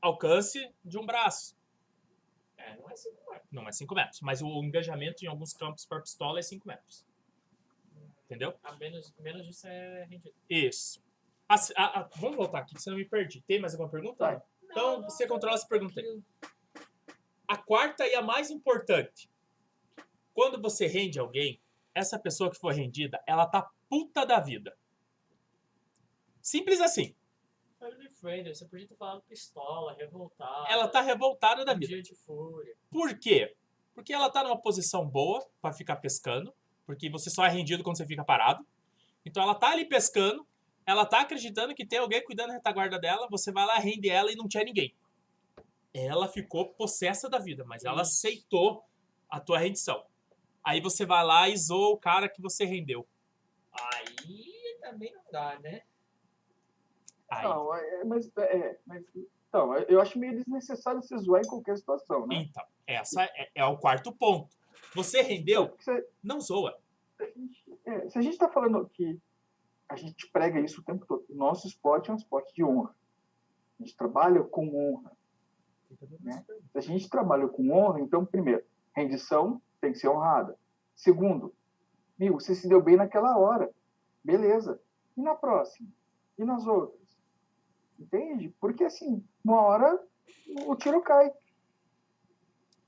[0.00, 1.56] Alcance de um braço.
[2.56, 3.42] É, não é assim, não é.
[3.50, 4.20] Não é 5 metros.
[4.20, 7.04] Mas o engajamento em alguns campos para pistola é 5 metros.
[8.24, 8.56] Entendeu?
[8.62, 10.34] A menos, menos disso é rendido.
[10.48, 11.02] Isso.
[11.48, 13.42] A- a- a- vamos voltar aqui, que senão eu me perdi.
[13.42, 14.24] Tem mais alguma pergunta?
[14.24, 14.42] Vai.
[14.64, 16.22] Então, Não, não, você controla essa pergunta aí.
[17.52, 19.30] A quarta e a mais importante.
[20.32, 21.60] Quando você rende alguém,
[21.94, 24.74] essa pessoa que foi rendida, ela tá puta da vida.
[26.40, 27.14] Simples assim.
[27.78, 30.72] Family friendly, você podia ter falado pistola, revoltada.
[30.72, 31.88] Ela tá revoltada da um vida.
[31.88, 32.74] dia de fúria.
[32.90, 33.54] Por quê?
[33.94, 36.54] Porque ela tá numa posição boa pra ficar pescando,
[36.86, 38.66] porque você só é rendido quando você fica parado.
[39.26, 40.46] Então ela tá ali pescando,
[40.86, 44.32] ela tá acreditando que tem alguém cuidando da retaguarda dela, você vai lá, rende ela
[44.32, 44.96] e não tinha ninguém.
[45.94, 48.12] Ela ficou possessa da vida, mas ela Isso.
[48.12, 48.84] aceitou
[49.28, 50.04] a tua rendição.
[50.64, 53.06] Aí você vai lá e zoa o cara que você rendeu.
[53.72, 55.82] Aí também não dá, né?
[57.28, 59.04] Aí, Não, é, mas, é, mas
[59.48, 62.36] então, eu acho meio desnecessário se zoar em qualquer situação, né?
[62.36, 64.54] então, essa é, é o quarto ponto.
[64.94, 66.78] Você rendeu, se, não zoa.
[67.18, 69.18] a gente, é, se a gente está falando que
[69.88, 72.94] a gente prega isso o tempo todo, o nosso esporte é um esporte de honra.
[73.78, 75.12] A gente trabalha com honra.
[76.20, 76.44] Né?
[76.72, 80.58] Se a gente trabalha com honra, então, primeiro, rendição tem que ser honrada.
[80.94, 81.54] Segundo,
[82.18, 83.70] amigo, você se deu bem naquela hora.
[84.24, 84.80] Beleza.
[85.16, 85.88] E na próxima?
[86.38, 87.18] E nas outras?
[87.98, 88.54] Entende?
[88.60, 90.00] Porque, assim, uma hora
[90.66, 91.30] o tiro cai.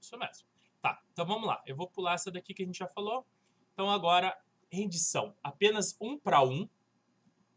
[0.01, 0.47] Isso mesmo.
[0.81, 1.63] Tá, então vamos lá.
[1.67, 3.27] Eu vou pular essa daqui que a gente já falou.
[3.73, 4.37] Então agora,
[4.71, 5.35] rendição.
[5.43, 6.69] Apenas um para um.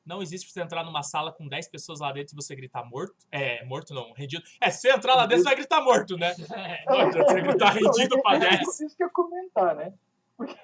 [0.08, 3.14] Não existe você entrar numa sala com 10 pessoas lá dentro e você gritar morto.
[3.30, 4.42] É, morto não, rendido.
[4.62, 6.34] É, se você entrar lá dentro, você vai gritar morto, né?
[6.88, 8.80] Não você gritar rendido pra É 10.
[8.80, 9.94] Isso que eu ia comentar, né?
[10.38, 10.56] Porque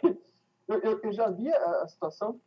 [0.65, 2.39] eu, eu, eu já vi a, a situação.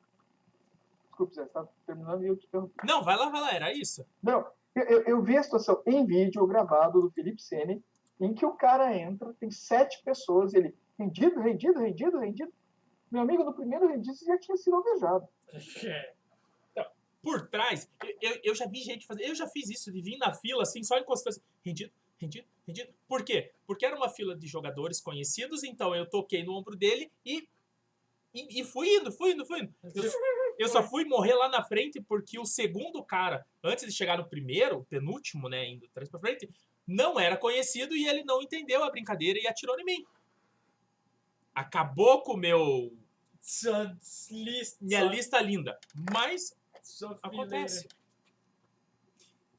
[1.08, 2.74] Desculpe, Zé, está terminando e eu te interrompi.
[2.86, 4.06] Não, vai lá, vai lá, era isso.
[4.22, 7.84] Não, eu, eu, eu vi a situação em vídeo gravado do Felipe Sene,
[8.18, 12.52] em que o cara entra, tem sete pessoas, ele rendido, rendido, rendido, rendido.
[13.10, 15.28] Meu amigo, no primeiro rendido já tinha sido alvejado.
[15.84, 16.15] É.
[17.26, 19.24] Por trás, eu, eu, eu já vi gente fazer.
[19.26, 21.30] Eu já fiz isso, de vir na fila assim, só encostando.
[21.30, 22.94] assim, Rendido, rendido, rendido.
[23.08, 23.50] Por quê?
[23.66, 27.48] Porque era uma fila de jogadores conhecidos, então eu toquei no ombro dele e.
[28.32, 29.74] E, e fui indo, fui indo, fui indo.
[29.92, 30.04] Eu,
[30.56, 34.28] eu só fui morrer lá na frente porque o segundo cara, antes de chegar no
[34.28, 36.48] primeiro, o penúltimo, né, indo trás pra frente,
[36.86, 40.06] não era conhecido e ele não entendeu a brincadeira e atirou em mim.
[41.52, 42.92] Acabou com o meu
[44.80, 45.78] minha lista linda.
[46.12, 46.54] Mas
[47.22, 47.88] acontece.
[47.88, 47.96] fileira.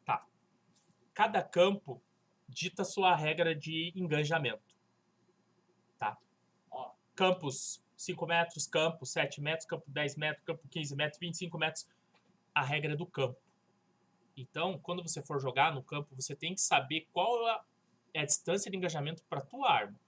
[0.05, 0.25] Tá.
[1.13, 2.01] Cada campo
[2.47, 4.75] dita sua regra de engajamento.
[5.97, 6.17] Tá?
[6.71, 6.91] Ó.
[7.15, 11.87] Campos 5 metros, campo 7 metros, campo 10 metros, campo 15 metros, 25 metros.
[12.53, 13.39] A regra do campo.
[14.35, 17.47] Então, quando você for jogar no campo, você tem que saber qual
[18.13, 19.99] é a distância de engajamento para tua arma.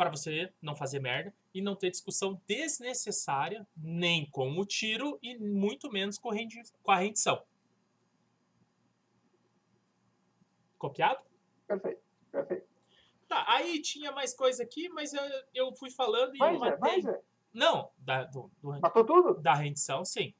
[0.00, 5.36] Para você não fazer merda e não ter discussão desnecessária nem com o tiro e
[5.36, 7.44] muito menos com, rendi- com a rendição.
[10.78, 11.20] Copiado?
[11.66, 12.00] Perfeito,
[12.32, 12.66] perfeito.
[13.28, 17.02] Tá, aí tinha mais coisa aqui, mas eu, eu fui falando e Vai, eu matei.
[17.52, 19.34] Não, da, do- do- Matou tudo?
[19.42, 20.32] da rendição, sim.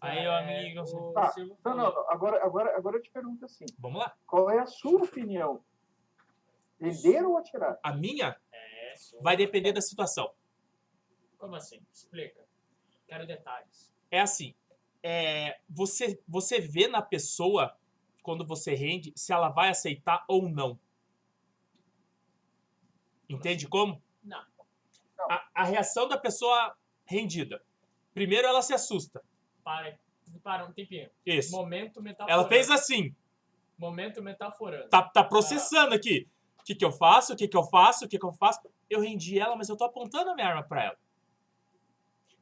[0.00, 2.10] Aí, É, amigo, o Tá, Não, não, não.
[2.10, 4.12] Agora, agora, agora eu te pergunto assim: vamos lá.
[4.26, 5.64] qual é a sua opinião?
[6.80, 7.78] Render ou atirar?
[7.80, 8.36] A minha.
[9.20, 10.32] Vai depender da situação.
[11.38, 11.80] Como assim?
[11.92, 12.40] Explica.
[13.06, 13.92] Quero detalhes.
[14.10, 14.54] É assim,
[15.02, 17.76] é, você, você vê na pessoa,
[18.22, 20.78] quando você rende, se ela vai aceitar ou não.
[23.28, 24.00] Entende como?
[24.22, 24.44] Não.
[25.28, 27.62] A, a reação da pessoa rendida.
[28.14, 29.22] Primeiro ela se assusta.
[29.64, 29.98] Para,
[30.42, 31.10] para um tempinho.
[31.24, 31.50] Isso.
[31.50, 32.40] Momento metaforando.
[32.40, 33.14] Ela fez assim.
[33.78, 34.88] Momento metaforando.
[34.88, 36.28] tá, tá processando aqui.
[36.62, 37.32] O que, que eu faço?
[37.32, 38.04] O que, que eu faço?
[38.04, 38.60] O que, que eu faço?
[38.88, 40.96] Eu rendi ela, mas eu tô apontando a minha arma pra ela.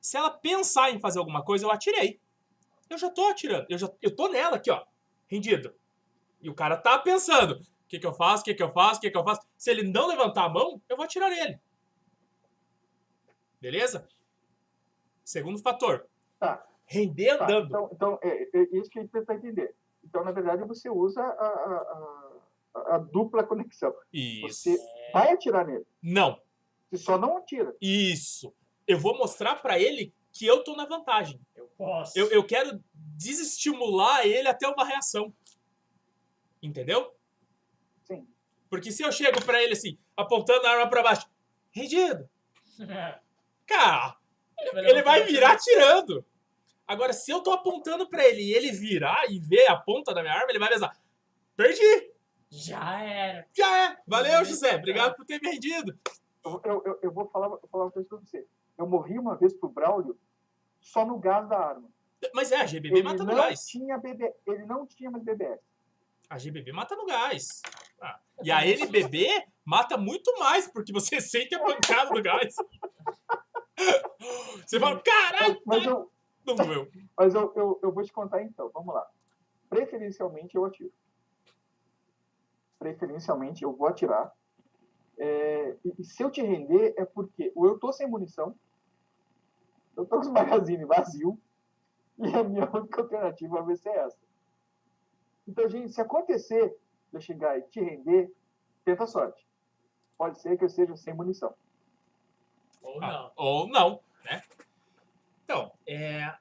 [0.01, 2.21] Se ela pensar em fazer alguma coisa, eu atirei.
[2.89, 3.67] Eu já tô atirando.
[3.69, 4.85] Eu, já, eu tô nela aqui, ó.
[5.27, 5.75] Rendido.
[6.43, 7.55] E o cara tá pensando.
[7.61, 8.43] O que, que eu faço?
[8.43, 8.99] O que, que eu faço?
[8.99, 9.41] O que, que eu faço?
[9.57, 11.59] Se ele não levantar a mão, eu vou atirar nele.
[13.61, 14.09] Beleza?
[15.25, 16.07] Segundo fator.
[16.39, 16.65] Tá.
[16.87, 17.67] Render Tá, andando.
[17.69, 19.75] então, então é, é isso que a gente tenta entender.
[20.03, 22.30] Então, na verdade, você usa a, a- a-
[22.75, 23.95] a dupla conexão.
[24.13, 24.49] Isso.
[24.49, 24.79] Você
[25.13, 25.87] vai atirar nele.
[26.03, 26.41] Não.
[26.91, 27.75] Você só não atira.
[27.81, 28.55] Isso.
[28.87, 31.41] Eu vou mostrar pra ele que eu tô na vantagem.
[31.55, 32.19] Eu posso.
[32.19, 35.33] Eu, eu quero desestimular ele até uma reação.
[36.63, 37.15] Entendeu?
[38.05, 38.27] Sim.
[38.69, 41.29] Porque se eu chego pra ele assim, apontando a arma pra baixo,
[41.71, 42.29] rendido,
[43.67, 44.17] cara,
[44.59, 46.25] ele vai virar atirando.
[46.87, 50.23] Agora, se eu tô apontando pra ele e ele virar e ver a ponta da
[50.23, 50.93] minha arma, ele vai pensar,
[51.57, 52.10] perdi,
[52.51, 53.47] Já era.
[53.57, 53.97] já é.
[54.07, 55.97] Valeu, José, obrigado por ter me rendido.
[56.45, 58.47] Eu, eu, eu- vou falar, falar uma coisa pra você.
[58.77, 60.19] Eu morri uma vez pro Braulio
[60.81, 61.89] só no gás da arma.
[62.35, 63.67] Mas é, a GBB Ele mata no gás.
[63.67, 65.61] tinha BB, ele não tinha mais BBS.
[66.29, 67.63] A GBB mata no gás.
[68.01, 69.27] Ah, E a NBB
[69.65, 72.55] mata muito mais, porque você sente a pancada do gás.
[74.67, 76.11] Você fala, caralho, Mas, mas eu,
[76.47, 76.91] não doeu.
[77.17, 78.71] mas eu, eu, eu vou te contar então.
[78.73, 79.07] Vamos lá.
[79.69, 80.93] Preferencialmente eu atiro.
[82.81, 84.33] Preferencialmente eu vou atirar.
[85.19, 88.57] É, e, se eu te render é porque ou eu tô sem munição,
[89.95, 91.39] eu tô com os magazine vazio
[92.19, 94.19] e a minha única alternativa vai ser essa.
[95.47, 96.69] Então, gente, se acontecer
[97.11, 98.33] de eu chegar e te render,
[98.85, 99.47] tenta a sorte.
[100.17, 101.55] Pode ser que eu esteja sem munição.
[102.83, 103.33] Ou Ah, não.
[103.37, 104.43] ou não, né?
[105.45, 106.35] Então, é,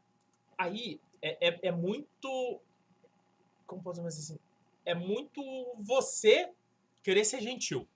[0.58, 2.62] aí é, é, é muito.
[3.68, 4.49] Como podemos dizer assim?
[4.90, 5.40] É muito
[5.78, 6.52] você
[7.04, 7.88] querer ser gentil.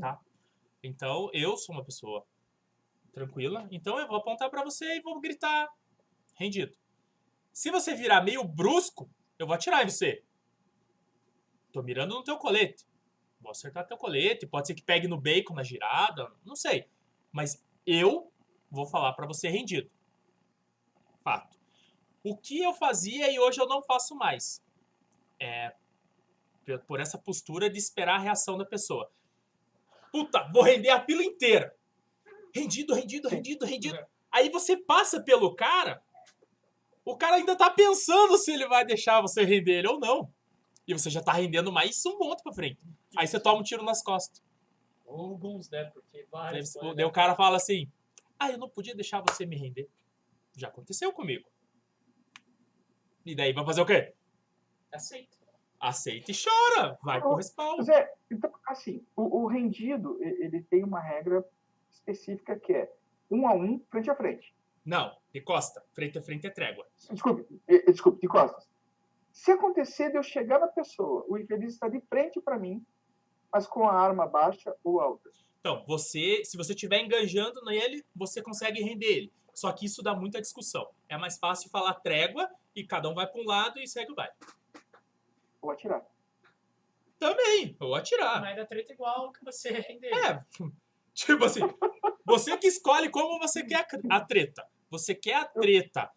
[0.00, 0.18] Tá?
[0.82, 2.26] Então, eu sou uma pessoa
[3.12, 5.70] tranquila, então eu vou apontar pra você e vou gritar
[6.34, 6.74] rendido.
[7.52, 9.06] Se você virar meio brusco,
[9.38, 10.24] eu vou atirar em você.
[11.74, 12.86] Tô mirando no teu colete.
[13.38, 16.88] Vou acertar teu colete, pode ser que pegue no bacon na girada, não sei.
[17.30, 18.32] Mas eu
[18.70, 19.90] vou falar pra você rendido.
[21.22, 21.54] Fato.
[22.22, 24.63] O que eu fazia e hoje eu não faço mais
[25.40, 25.74] é
[26.86, 29.10] por essa postura de esperar a reação da pessoa.
[30.10, 31.74] Puta, vou render a pila inteira.
[32.54, 33.98] Rendido, rendido, rendido, rendido.
[34.32, 36.02] Aí você passa pelo cara,
[37.04, 40.32] o cara ainda tá pensando se ele vai deixar você render ele ou não.
[40.86, 42.78] E você já tá rendendo mais um monte pra frente.
[43.16, 44.42] Aí você toma um tiro nas costas.
[45.06, 45.84] Alguns, né?
[45.86, 46.72] Porque Daí, vários.
[46.72, 47.90] podem daí o dar- cara fala assim:
[48.38, 49.88] Ah, eu não podia deixar você me render.
[50.56, 51.46] Já aconteceu comigo.
[53.24, 54.14] E daí vai fazer o quê?
[54.94, 55.36] Aceita.
[55.80, 56.98] Aceita e chora.
[57.02, 57.76] Vai pro respawn.
[57.78, 61.44] Mas é, então, assim, o, o rendido, ele tem uma regra
[61.90, 62.90] específica que é
[63.30, 64.54] um a um, frente a frente.
[64.84, 65.82] Não, de costa.
[65.92, 66.86] Frente a frente é trégua.
[67.10, 67.46] Desculpe,
[67.86, 68.68] desculpe, de costas.
[69.32, 72.84] Se acontecer de eu chegar na pessoa, o infeliz está de frente para mim,
[73.52, 75.30] mas com a arma baixa ou alta.
[75.58, 79.32] Então, você, se você estiver enganjando nele, você consegue render ele.
[79.54, 80.88] Só que isso dá muita discussão.
[81.08, 84.14] É mais fácil falar trégua e cada um vai para um lado e segue o
[84.14, 84.34] baile.
[85.64, 86.04] Ou atirar.
[87.18, 88.38] Também, ou atirar.
[88.42, 90.12] Mas dá treta igual que você render.
[90.12, 90.44] É,
[91.14, 91.60] tipo assim,
[92.26, 94.62] você que escolhe como você quer a a treta.
[94.90, 96.10] Você quer a treta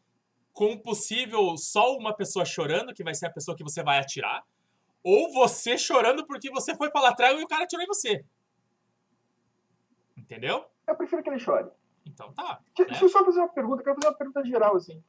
[0.52, 4.44] com possível só uma pessoa chorando, que vai ser a pessoa que você vai atirar,
[5.02, 8.26] ou você chorando porque você foi pra lateral e o cara atirou em você.
[10.18, 10.66] Entendeu?
[10.86, 11.70] Eu prefiro que ele chore.
[12.06, 12.60] Então tá.
[12.76, 12.90] De- né?
[12.90, 15.02] Deixa eu só fazer uma pergunta, eu quero fazer uma pergunta geral, assim.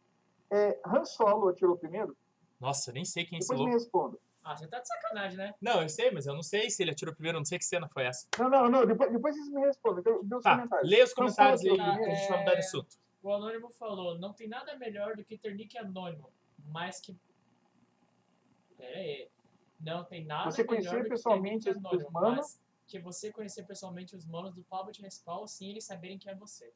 [0.48, 2.16] É, Han Solo atirou primeiro?
[2.60, 3.66] Nossa, eu nem sei quem Depois ensinou.
[3.66, 4.16] me responda.
[4.44, 5.54] Ah, você tá de sacanagem, né?
[5.60, 7.64] Não, eu sei, mas eu não sei se ele atirou primeiro, eu não sei que
[7.64, 8.26] cena foi essa.
[8.38, 10.90] Não, não, não, depois, depois vocês me respondem, eu ver os Tá, comentários.
[10.90, 12.96] lê os comentários aí que a gente vai mudar de assunto.
[13.22, 16.30] O Anônimo falou, não tem nada melhor do que ter nick anônimo,
[16.66, 17.14] mas que...
[18.76, 19.28] Pera aí.
[19.80, 22.36] Não tem nada Você melhor conhecer do que ter pessoalmente nick anônimo, manos?
[22.38, 26.34] mas que você conhecer pessoalmente os manos do Public Respawn sem eles saberem que é
[26.34, 26.72] você.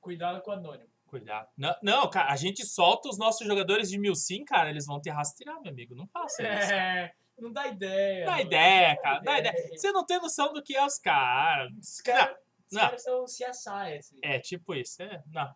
[0.00, 0.90] Cuidado com o anônimo.
[1.10, 1.48] Cuidado.
[1.56, 5.00] Não, não, cara, a gente solta os nossos jogadores de mil sim, cara, eles vão
[5.00, 5.92] te rastrear, meu amigo.
[5.92, 6.72] Não faça isso.
[6.72, 8.24] É, não dá ideia.
[8.26, 8.42] Dá mano.
[8.42, 9.68] ideia, cara, dá ideia.
[9.76, 11.72] Você não tem noção do que é os caras.
[11.76, 12.36] Os caras
[12.70, 12.80] não.
[12.82, 14.18] caras são CSI, assim.
[14.22, 15.20] É, tipo isso, é.
[15.32, 15.50] Não.
[15.50, 15.54] O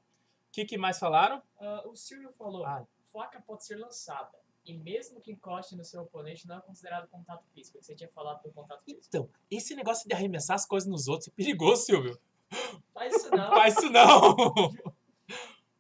[0.51, 1.41] que, que mais falaram?
[1.61, 2.85] Ah, o Silvio falou, Ah.
[3.13, 4.37] faca pode ser lançada.
[4.65, 7.81] E mesmo que encoste no seu oponente, não é considerado contato físico.
[7.81, 9.05] Você tinha falado do contato físico.
[9.07, 12.19] Então, esse negócio de arremessar as coisas nos outros é perigoso, Silvio.
[12.93, 13.51] Faz isso não.
[13.55, 14.35] Faz isso não.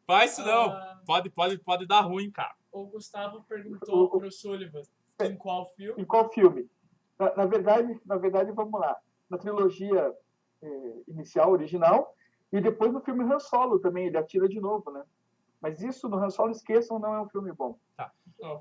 [0.07, 0.71] Faz isso não.
[0.71, 2.55] Ah, Pode, pode, pode dar ruim, cara.
[2.73, 4.83] o Gustavo perguntou O- pro Sullivan
[5.21, 6.03] em qual filme.
[6.03, 6.69] Em qual filme?
[7.19, 8.97] Na, na verdade, na verdade, vamos lá.
[9.31, 10.13] Na trilogia
[10.63, 12.15] eh, inicial, original,
[12.53, 15.05] e depois no filme Han Solo também, ele atira de novo, né?
[15.61, 17.79] Mas isso no Han Solo, esqueçam, não é um filme bom.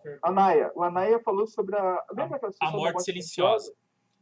[0.02, 0.20] Filme?
[0.22, 0.72] Anaya.
[0.76, 2.06] O Anaya falou sobre a...
[2.12, 3.74] Lembra aquela A morte silenciosa.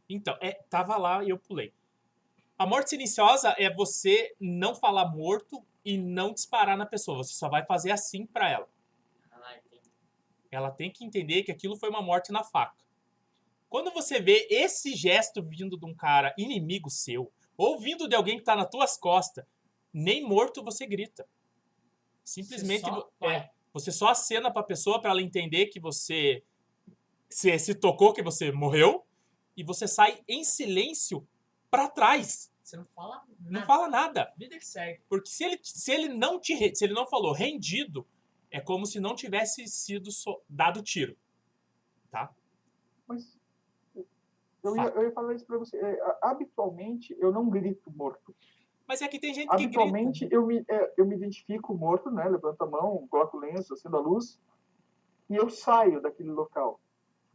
[0.08, 1.72] Então, é, tava lá e eu pulei.
[2.62, 7.16] A morte silenciosa é você não falar morto e não disparar na pessoa.
[7.18, 8.68] Você só vai fazer assim pra ela.
[9.32, 9.58] Ah.
[10.48, 12.84] Ela tem que entender que aquilo foi uma morte na faca.
[13.68, 18.38] Quando você vê esse gesto vindo de um cara inimigo seu, ou vindo de alguém
[18.38, 19.44] que tá nas tuas costas,
[19.92, 21.28] nem morto você grita.
[22.22, 26.44] Simplesmente Você só é, você só acena pra pessoa pra ela entender que você
[27.28, 29.04] se, se tocou, que você morreu,
[29.56, 31.26] e você sai em silêncio
[31.68, 32.51] pra trás.
[32.72, 33.28] Você não fala nada.
[33.50, 34.32] Não fala nada.
[34.34, 35.02] Vida que segue.
[35.06, 38.06] Porque se ele, se ele não te re- se ele não falou rendido,
[38.50, 41.14] é como se não tivesse sido so- dado tiro.
[42.10, 42.32] Tá?
[43.06, 43.38] Mas
[44.64, 45.76] eu ia, eu ia falar isso pra você.
[45.76, 48.34] É, habitualmente, eu não grito morto.
[48.86, 49.78] Mas é que tem gente que grita.
[49.82, 52.26] Habitualmente, eu me, é, eu me identifico morto, né?
[52.26, 54.40] Levanto a mão, coloco o lenço, acendo a luz,
[55.28, 56.80] e eu saio daquele local.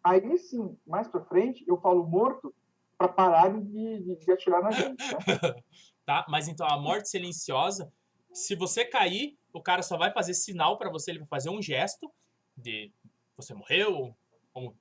[0.04, 2.54] Aí sim, mais pra frente, eu falo morto
[2.97, 5.17] para pararem de, de, de atirar na gente, né?
[6.05, 6.25] Tá?
[6.29, 7.91] Mas então a morte silenciosa,
[8.33, 11.62] se você cair, o cara só vai fazer sinal pra você, ele vai fazer um
[11.62, 12.10] gesto
[12.55, 12.91] de
[13.36, 14.15] você morreu.
[14.53, 14.73] ou-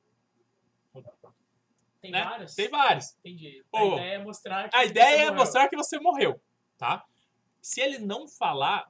[2.01, 2.23] Tem Né?
[2.25, 2.55] vários?
[2.55, 3.17] Tem vários.
[3.25, 3.65] Entendi.
[3.75, 5.35] A ideia é mostrar que A você ideia é morreu.
[5.35, 6.41] mostrar que você morreu,
[6.79, 7.05] tá?
[7.61, 8.89] Se ele não falar,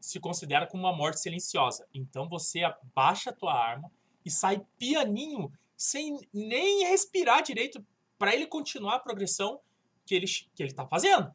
[0.00, 1.86] se considera como uma morte silenciosa.
[1.92, 3.92] Então você abaixa a tua arma
[4.24, 7.84] e sai pianinho, sem nem respirar direito,
[8.18, 9.60] pra ele continuar a progressão
[10.06, 11.32] que ele, que ele tá fazendo.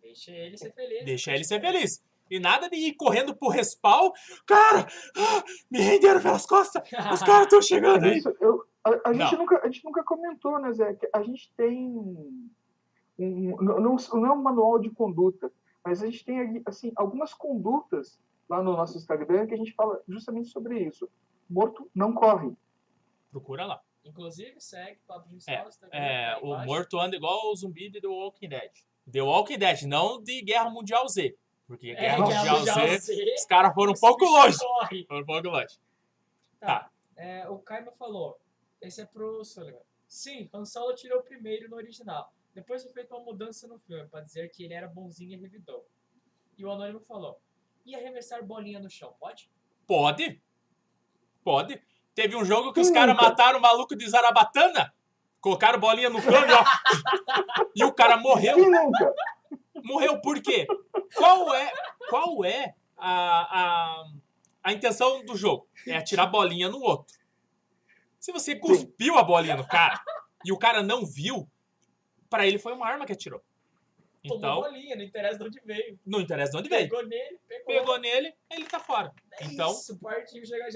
[0.00, 1.04] Deixa ele ser feliz.
[1.04, 2.02] Deixa ele ser feliz.
[2.30, 4.12] E nada de ir correndo pro respawn.
[4.46, 6.82] Cara, ah, me renderam pelas costas.
[7.12, 8.18] Os caras estão chegando aí.
[8.18, 9.38] isso, eu, a, a gente Não.
[9.40, 10.94] nunca, a gente nunca comentou, né, Zé?
[10.94, 11.88] Que a gente tem.
[13.18, 15.52] Um, não, não é um manual de conduta,
[15.84, 20.00] mas a gente tem assim, algumas condutas lá no nosso Instagram que a gente fala
[20.08, 21.08] justamente sobre isso.
[21.48, 22.52] Morto não corre.
[23.30, 23.80] Procura lá.
[24.10, 26.66] Inclusive, segue Papo de É, também, É, tá aí o embaixo.
[26.66, 28.70] morto anda igual o zumbi de The Walking Dead.
[29.10, 31.36] The Walking Dead, não de Guerra Mundial Z.
[31.66, 34.58] Porque É, Guerra Mundial Mundial Z, Z, os caras foram um pouco longe.
[34.58, 35.04] corre.
[35.06, 35.78] Foram um pouco longe.
[36.58, 36.90] Tá.
[37.16, 38.38] É, o Kaiba falou.
[38.80, 39.78] Esse é pro Sullivan.
[40.08, 42.32] Sim, Han Solo tirou primeiro no original.
[42.54, 45.86] Depois foi feita uma mudança no filme pra dizer que ele era bonzinho e revidou.
[46.58, 47.40] E o Anônimo falou.
[47.86, 49.48] E arremessar bolinha no chão, pode?
[49.86, 50.42] Pode.
[51.44, 51.80] Pode.
[52.14, 54.92] Teve um jogo que os caras mataram o maluco de Zarabatana.
[55.40, 56.64] Colocaram bolinha no cano, ó.
[57.74, 58.56] e o cara morreu.
[59.82, 60.66] Morreu por quê?
[61.14, 61.72] Qual é,
[62.08, 64.04] qual é a, a,
[64.64, 65.66] a intenção do jogo?
[65.86, 67.18] É atirar bolinha no outro.
[68.18, 69.98] Se você cuspiu a bolinha no cara
[70.44, 71.48] e o cara não viu,
[72.28, 73.42] pra ele foi uma arma que atirou.
[74.22, 75.98] Tomou Então, bolinha, não interessa de onde veio.
[76.04, 76.88] não interessa de onde veio.
[76.90, 77.66] Pegou nele, pegou.
[77.66, 79.12] Pegou nele, ele tá fora.
[79.32, 80.68] É Então, Isso, partiu chegar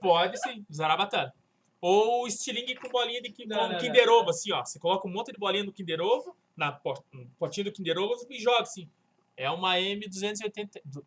[0.00, 1.34] pode sim, Zarabatana.
[1.80, 3.78] Ou estilingue com bolinha de Não, com não, não.
[3.78, 4.64] Kinder Ovo, assim, ó.
[4.64, 7.98] Você coloca um monte de bolinha no Kinder Ovo, na pot- no potinho do Kinder
[7.98, 8.88] Ovo e joga assim.
[9.36, 10.80] É uma M280.
[10.84, 11.06] do-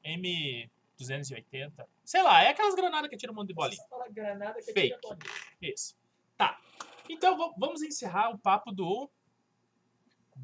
[1.00, 1.86] M280.
[2.06, 3.76] Sei lá, é aquelas granadas que tira um monte de bolinha.
[3.82, 4.88] Você fala granada que Fake.
[4.88, 5.34] tira bolinha.
[5.62, 5.96] Isso.
[6.38, 6.60] Tá.
[7.10, 9.10] Então va- vamos encerrar o papo do.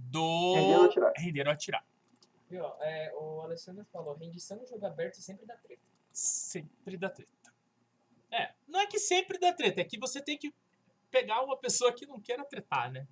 [0.09, 0.53] Do.
[0.55, 1.13] Renderam atirar.
[1.15, 1.85] Renderam atirar.
[2.49, 2.65] Viu?
[2.79, 5.81] É, o Alessandro falou, rendição no jogo aberto sempre dá treta.
[6.13, 7.31] Sempre dá treta.
[8.31, 10.53] É, não é que sempre dá treta, é que você tem que
[11.09, 13.07] pegar uma pessoa que não queira tretar, né?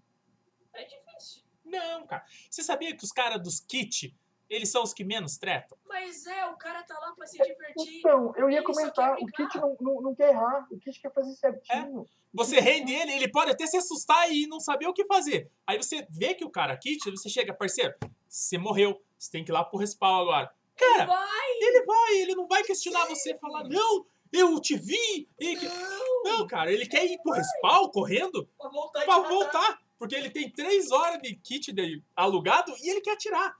[0.74, 1.44] É difícil.
[1.64, 2.26] Não, cara.
[2.50, 4.16] Você sabia que os caras dos kit,
[4.50, 5.78] eles são os que menos tretam?
[5.86, 8.00] Mas é, o cara tá lá pra se divertir.
[8.00, 9.26] Então, eu ia Ele comentar, o.
[9.26, 12.06] Kit não, não, não quer errar, o Kit quer fazer certinho.
[12.34, 15.50] Você rende ele, ele pode até se assustar e não saber o que fazer.
[15.66, 17.93] Aí você vê que o cara kit, você chega, parceiro,
[18.28, 20.54] você morreu, você tem que ir lá pro respawn agora.
[20.76, 21.50] Cara, Vai!
[21.62, 25.30] ele vai, ele não vai questionar você e falar, não, eu te vi.
[25.39, 26.24] e que-" Não!
[26.26, 29.80] Não, cara, ele quer ir pro respawn correndo Pra voltar pra voltar.
[29.98, 33.56] Porque ele tem três horas de kit de alugado e ele quer atirar.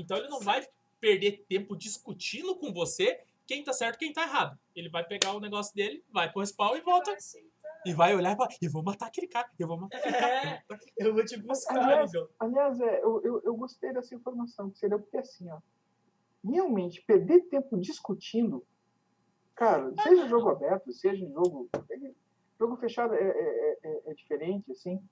[0.00, 0.66] Então ele não vai
[1.00, 4.58] perder tempo discutindo com você quem tá certo e quem tá errado.
[4.76, 7.16] Ele vai pegar o negócio dele, vai pro respawn e volta.
[7.84, 10.34] E vai olhar e vai, eu vou matar aquele cara, eu vou matar aquele cara.
[10.36, 10.62] É,
[10.98, 12.12] eu vou te buscar, Aliás.
[12.38, 15.58] Aliás, é, eu, eu, eu gostei dessa informação que você deu, porque assim, ó,
[16.44, 18.64] realmente, perder tempo discutindo,
[19.54, 21.68] cara, seja jogo aberto, seja em jogo.
[22.58, 25.02] Jogo fechado é, é, é, é diferente, assim.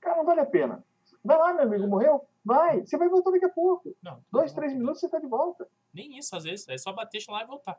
[0.00, 0.82] Cara, não vale a pena.
[1.24, 2.26] Vai lá, meu amigo, morreu?
[2.44, 3.94] Vai, você vai voltar daqui a pouco.
[4.02, 5.68] Não, Dois, três minutos você tá de volta.
[5.92, 6.66] Nem isso, às vezes.
[6.68, 7.78] É só bater lá e voltar.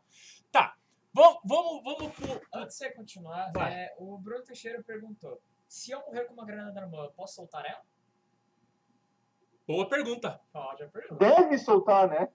[0.52, 0.76] Tá.
[1.14, 2.42] Vamos, vamos, vamos pro.
[2.54, 6.80] Antes de você continuar, é, o Bruno Teixeira perguntou: se eu morrer com uma granada
[6.82, 7.82] na mão, eu posso soltar ela?
[9.68, 10.40] Boa pergunta.
[10.54, 11.18] Ó, já perguntou.
[11.18, 12.28] Deve soltar, né?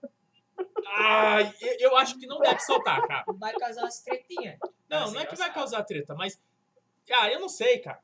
[0.87, 3.25] Ai, eu- eu acho que não deve soltar, cara.
[3.37, 4.59] Vai casar as tretinhas.
[4.89, 6.41] Não, não é que vai causar treta, mas.
[7.13, 8.03] Ah, eu não sei, cara.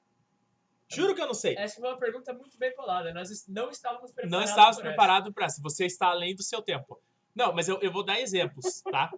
[0.93, 1.55] Juro que eu não sei.
[1.57, 3.13] Essa foi uma pergunta muito bem bolada.
[3.15, 4.39] Nós não estávamos preparados.
[4.39, 5.63] Não estávamos preparados para essa.
[5.63, 7.01] Você está além do seu tempo.
[7.35, 9.11] Não, mas eu, eu vou dar exemplos, tá?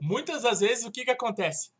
[0.00, 1.70] Muitas das vezes, o que que acontece?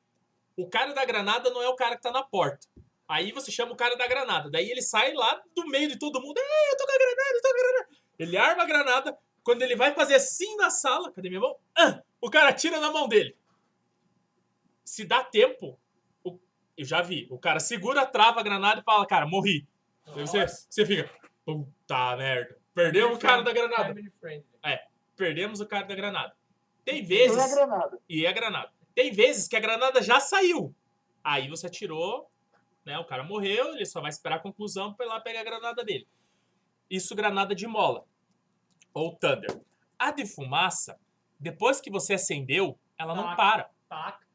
[0.56, 2.66] O cara da granada não é o cara que tá na porta.
[3.08, 4.48] Aí você chama o cara da granada.
[4.48, 6.38] Daí ele sai lá do meio de todo mundo.
[6.38, 7.88] Ei, eu tô com a granada, eu tô com a granada.
[8.20, 9.18] Ele arma a granada.
[9.42, 11.56] Quando ele vai fazer assim na sala, cadê minha mão?
[11.76, 13.36] Ah, o cara tira na mão dele.
[14.84, 15.79] Se dá tempo,
[16.80, 17.26] eu já vi.
[17.30, 19.66] O cara segura, trava a granada e fala, cara, morri.
[20.14, 21.10] Você, você fica,
[21.44, 22.58] puta merda.
[22.74, 23.94] Perdemos o cara da granada.
[24.20, 24.44] Friendly.
[25.16, 26.34] Perdemos o cara da granada.
[26.84, 27.54] Tem Não é vezes.
[27.54, 27.98] granada.
[28.08, 28.72] E é granada.
[28.94, 30.74] Tem vezes que a granada já saiu.
[31.22, 32.30] Aí você atirou,
[32.84, 32.98] né?
[32.98, 35.84] O cara morreu, ele só vai esperar a conclusão pra ir lá pegar a granada
[35.84, 36.08] dele.
[36.88, 38.04] Isso granada de mola.
[38.94, 39.60] Ou thunder.
[39.98, 40.98] A de fumaça,
[41.38, 43.36] depois que você acendeu, ela não Taca.
[43.36, 43.70] para.
[43.88, 44.26] Taca.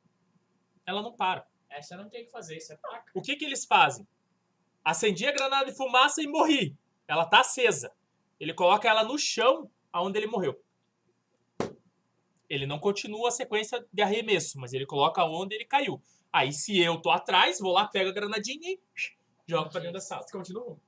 [0.85, 1.47] Ela não para.
[1.75, 3.11] Essa não tem o que fazer, isso é taca.
[3.13, 4.07] O que que eles fazem?
[4.83, 6.73] Acendi a granada de fumaça e morri.
[7.05, 7.91] Ela tá acesa.
[8.39, 10.57] Ele coloca ela no chão aonde ele morreu.
[12.49, 16.01] Ele não continua a sequência de arremesso, mas ele coloca onde ele caiu.
[16.31, 18.79] Aí se eu tô atrás, vou lá, pego a granadinha e
[19.45, 20.25] jogo pra dentro da sala.
[20.31, 20.79] Continua.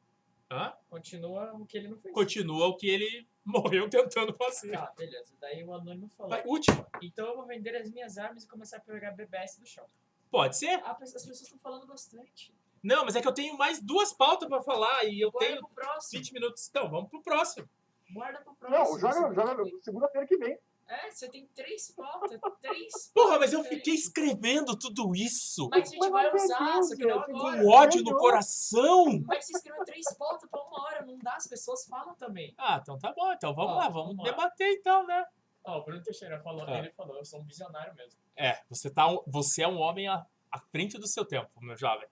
[0.49, 0.73] Hã?
[0.89, 2.13] Continua o que ele não fez.
[2.13, 4.71] Continua o que ele morreu tentando fazer.
[4.71, 5.35] Tá, beleza.
[5.41, 6.29] Daí o anônimo falou.
[6.29, 6.87] Vai, última.
[7.01, 9.85] Então eu vou vender as minhas armas e começar a pegar BBS do chão.
[10.29, 10.81] Pode ser?
[10.83, 12.53] Ah, as pessoas estão falando bastante.
[12.83, 15.59] Não, mas é que eu tenho mais duas pautas pra falar e eu Guarda tenho
[15.61, 16.19] pro próximo.
[16.19, 16.67] 20 minutos.
[16.69, 17.67] Então, vamos pro próximo.
[18.13, 18.77] Guarda pro próximo.
[18.93, 20.57] Não, joga, joga segunda-feira que vem.
[20.89, 22.39] É, você tem três pautas.
[22.61, 26.95] três Porra, mas eu fiquei escrevendo tudo isso Mas a gente Mas vai usar, só
[26.95, 27.61] que não agora.
[27.61, 29.05] com ódio no coração.
[29.25, 32.53] Mas você escreveu três pautas pra uma hora, não dá, as pessoas falam também.
[32.57, 33.33] Ah, então tá bom.
[33.33, 34.31] Então vamos Ó, lá, vamos vamos lá.
[34.31, 35.25] debater então, né?
[35.65, 36.77] Ó, o Bruno Teixeira falou, Ah.
[36.79, 38.17] ele falou, eu sou um visionário mesmo.
[38.37, 42.07] É, você, tá, você é um homem à, à frente do seu tempo, meu jovem.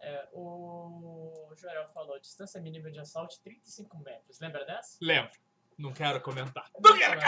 [0.00, 4.40] É, o Joel falou, distância mínima de assalto 35 metros.
[4.40, 4.96] Lembra dessa?
[5.00, 5.30] Lembro.
[5.76, 6.70] Não quero comentar.
[6.82, 7.20] Não quero.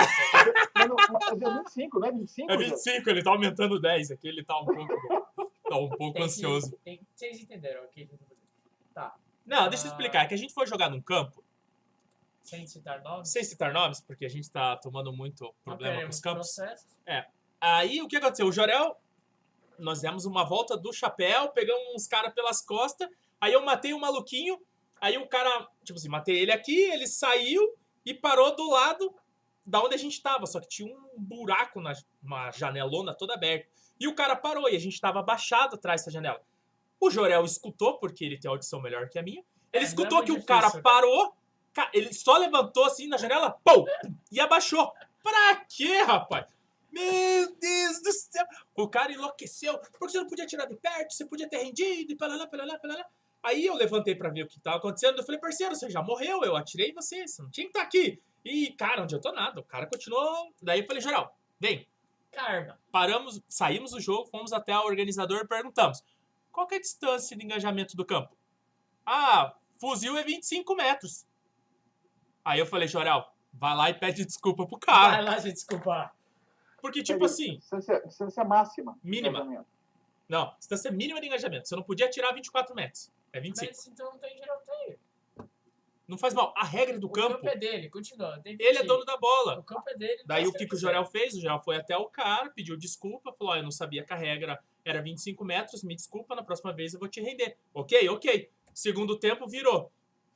[0.75, 2.53] Mas não, mas é 25, não é 25?
[2.53, 2.65] É Zé?
[2.65, 4.11] 25, ele tá aumentando 10.
[4.11, 6.77] Aqui ele tá um pouco, tá um pouco Tem que- ansioso.
[6.85, 8.41] tem- vocês entenderam o que a gente vai fazer.
[8.95, 9.15] Tá,
[9.47, 9.93] Não, deixa eu Ah.
[9.95, 10.25] explicar.
[10.25, 11.43] É que a gente foi jogar num campo,
[12.43, 13.31] sem citar nomes.
[13.31, 16.55] sem citar nomes, porque a gente tá tomando muito não problema com os campos.
[16.55, 16.87] processo.
[17.63, 18.49] Aí o que aconteceu?
[18.49, 18.97] O Jorel,
[19.79, 23.09] nós demos uma volta do chapéu, pegamos uns caras pelas costas,
[23.41, 24.61] aí eu matei o maluquinho,
[25.01, 27.63] aí o cara, tipo assim, matei ele aqui, ele saiu
[28.05, 29.15] e parou do lado
[29.65, 33.69] da onde a gente tava, só que tinha um buraco na uma janelona toda aberta.
[34.01, 36.43] E o cara parou e a gente tava abaixado atrás dessa janela.
[36.99, 39.45] O Jorel escutou, porque ele tem audição melhor que a minha.
[39.73, 40.83] Ele É, escutou é que muito o cara difícil.
[40.83, 41.33] parou,
[41.93, 43.85] ele só levantou assim na janela, pum,
[44.33, 44.93] e abaixou.
[45.23, 46.47] Pra quê, rapaz?
[46.93, 48.47] Meu Deus do céu!
[48.77, 52.17] O cara enlouqueceu, porque você não podia tirar de perto, você podia ter rendido, e
[52.17, 53.05] palalá, palalá, palalá.
[53.43, 56.45] Aí eu levantei pra ver o que tava acontecendo, eu falei, parceiro, você já morreu,
[56.45, 58.23] eu atirei você, você não tinha que estar aqui.
[58.45, 60.53] E, cara, não adiantou nada, o cara continuou.
[60.61, 61.89] Daí eu falei, geral, vem,
[62.31, 62.79] Karma.
[62.91, 66.05] paramos, saímos do jogo, fomos até o organizador e perguntamos:
[66.53, 68.37] qual que é a distância de engajamento do campo?
[69.05, 71.27] Ah, fuzil é 25 metros.
[72.45, 75.17] Aí eu falei, Jorel, vai lá e pede desculpa pro cara.
[75.17, 76.13] Vai lá, gente, desculpa.
[76.83, 78.99] Porque, tipo assim, Distância, distância máxima.
[79.03, 79.65] Mínima.
[80.29, 81.69] Não, distância mínima de engajamento.
[81.69, 83.11] Você não podia tirar 24 metros.
[83.33, 83.73] É 25.
[83.73, 84.99] Mas então não tem geral tem.
[86.09, 86.53] Não faz mal.
[86.57, 88.43] A regra do O campo, campo é dele, continua.
[88.45, 89.61] ele é dono da bola.
[89.61, 90.13] O campo é dele.
[90.13, 90.79] ele Daí o que, que o.
[90.79, 91.35] Jorel fez?
[91.35, 94.17] O Jorel foi até o cara, pediu desculpa, falou: ó, eu não sabia que a
[94.17, 97.57] regra era 25 metros, me desculpa, na próxima vez eu vou te render.
[97.73, 98.51] Ok, ok.
[98.75, 99.91] Segundo tempo virou.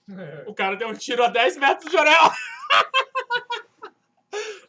[0.46, 2.30] O cara deu um tiro a 10 metros do Jorel.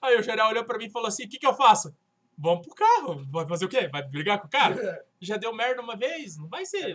[0.07, 1.95] Aí o Jorel olhou pra mim e falou assim: o que, que eu faço?
[2.37, 3.25] Vamos pro carro.
[3.31, 3.87] Vai fazer o quê?
[3.87, 5.05] Vai brigar com o cara?
[5.19, 6.37] Já deu merda uma vez?
[6.37, 6.93] Não vai ser.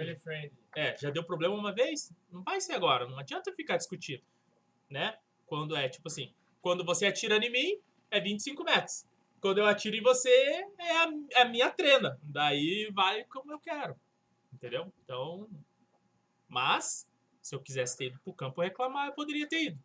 [0.74, 2.12] É, já deu problema uma vez?
[2.30, 3.06] Não vai ser agora.
[3.06, 4.22] Não adianta ficar discutindo.
[4.88, 5.16] Né?
[5.46, 9.04] Quando é tipo assim: quando você atira em mim, é 25 metros.
[9.40, 10.30] Quando eu atiro em você,
[10.78, 12.18] é a, é a minha trena.
[12.22, 13.96] Daí vai como eu quero.
[14.52, 14.92] Entendeu?
[15.04, 15.48] Então.
[16.48, 17.08] Mas,
[17.40, 19.78] se eu quisesse ter ido pro campo reclamar, eu poderia ter ido.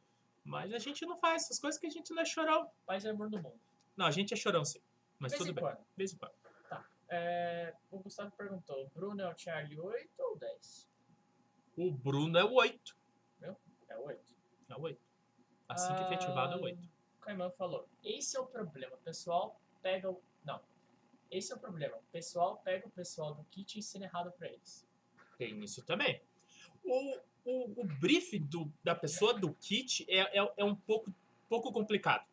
[0.47, 2.71] Mas a gente não faz essas coisas que a gente não é chorão.
[2.85, 3.59] Paz e amor do mundo.
[3.97, 4.79] Não, a gente é chorão sim.
[5.19, 5.63] Mas vez tudo em bem.
[5.63, 5.85] quando.
[5.95, 6.33] Vez em quando.
[7.09, 10.89] É, o Gustavo perguntou: o Bruno é o Charlie 8 ou 10?
[11.77, 12.97] O Bruno é o 8.
[13.89, 14.35] É 8.
[14.69, 15.01] É o 8.
[15.69, 16.83] Assim que efetivado é o 8.
[17.17, 18.95] O Caimão falou: esse é o problema.
[18.95, 20.21] O pessoal pega o.
[20.45, 20.61] Não.
[21.29, 21.97] Esse é o problema.
[21.97, 24.87] O pessoal pega o pessoal do kit e ensina errado pra eles.
[25.37, 26.21] Tem isso também.
[26.83, 27.19] O,
[27.49, 31.11] o, o briefing do, da pessoa do kit é, é, é um pouco,
[31.49, 32.25] pouco complicado.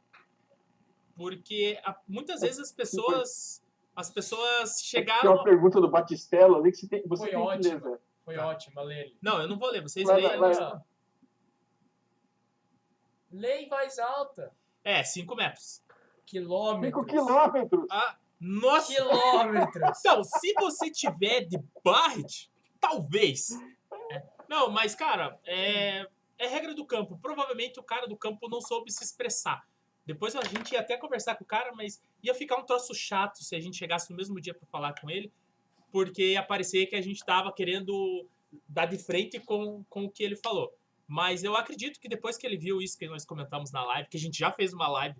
[1.16, 3.62] Porque a- muitas vezes as pessoas.
[3.96, 5.34] As pessoas Tem chegaram.
[5.34, 7.98] uma pergunta do Batistelo ali que você tem, você Foi tem que ler, ótimo.
[8.24, 8.46] Foi Tá.
[8.48, 9.16] ótimo, lê ele.
[9.22, 10.36] Não, eu não vou ler, vocês Vai, leem.
[10.38, 10.52] vai.
[13.30, 14.52] Lê em voz alta.
[14.82, 15.82] É, 5 metros.
[16.26, 16.88] Quilômetros.
[16.88, 17.86] 5 quilômetros.
[17.90, 18.92] Ah, nossa!
[18.94, 19.98] Quilômetros.
[20.00, 22.50] Então, se você tiver de Barret,
[22.80, 23.50] talvez.
[24.44, 24.54] É.
[24.54, 26.06] Não, mas, cara, é,
[26.38, 27.18] é regra do campo.
[27.20, 29.66] Provavelmente o cara do campo não soube se expressar.
[30.06, 33.42] Depois a gente ia até conversar com o cara, mas ia ficar um troço chato
[33.42, 35.32] se a gente chegasse no mesmo dia pra falar com ele,
[35.90, 38.26] porque ia parecer que a gente tava querendo
[38.68, 40.72] dar de frente com, com o que ele falou.
[41.08, 44.16] Mas eu acredito que depois que ele viu isso que nós comentamos na live, que
[44.16, 45.16] a gente já fez uma live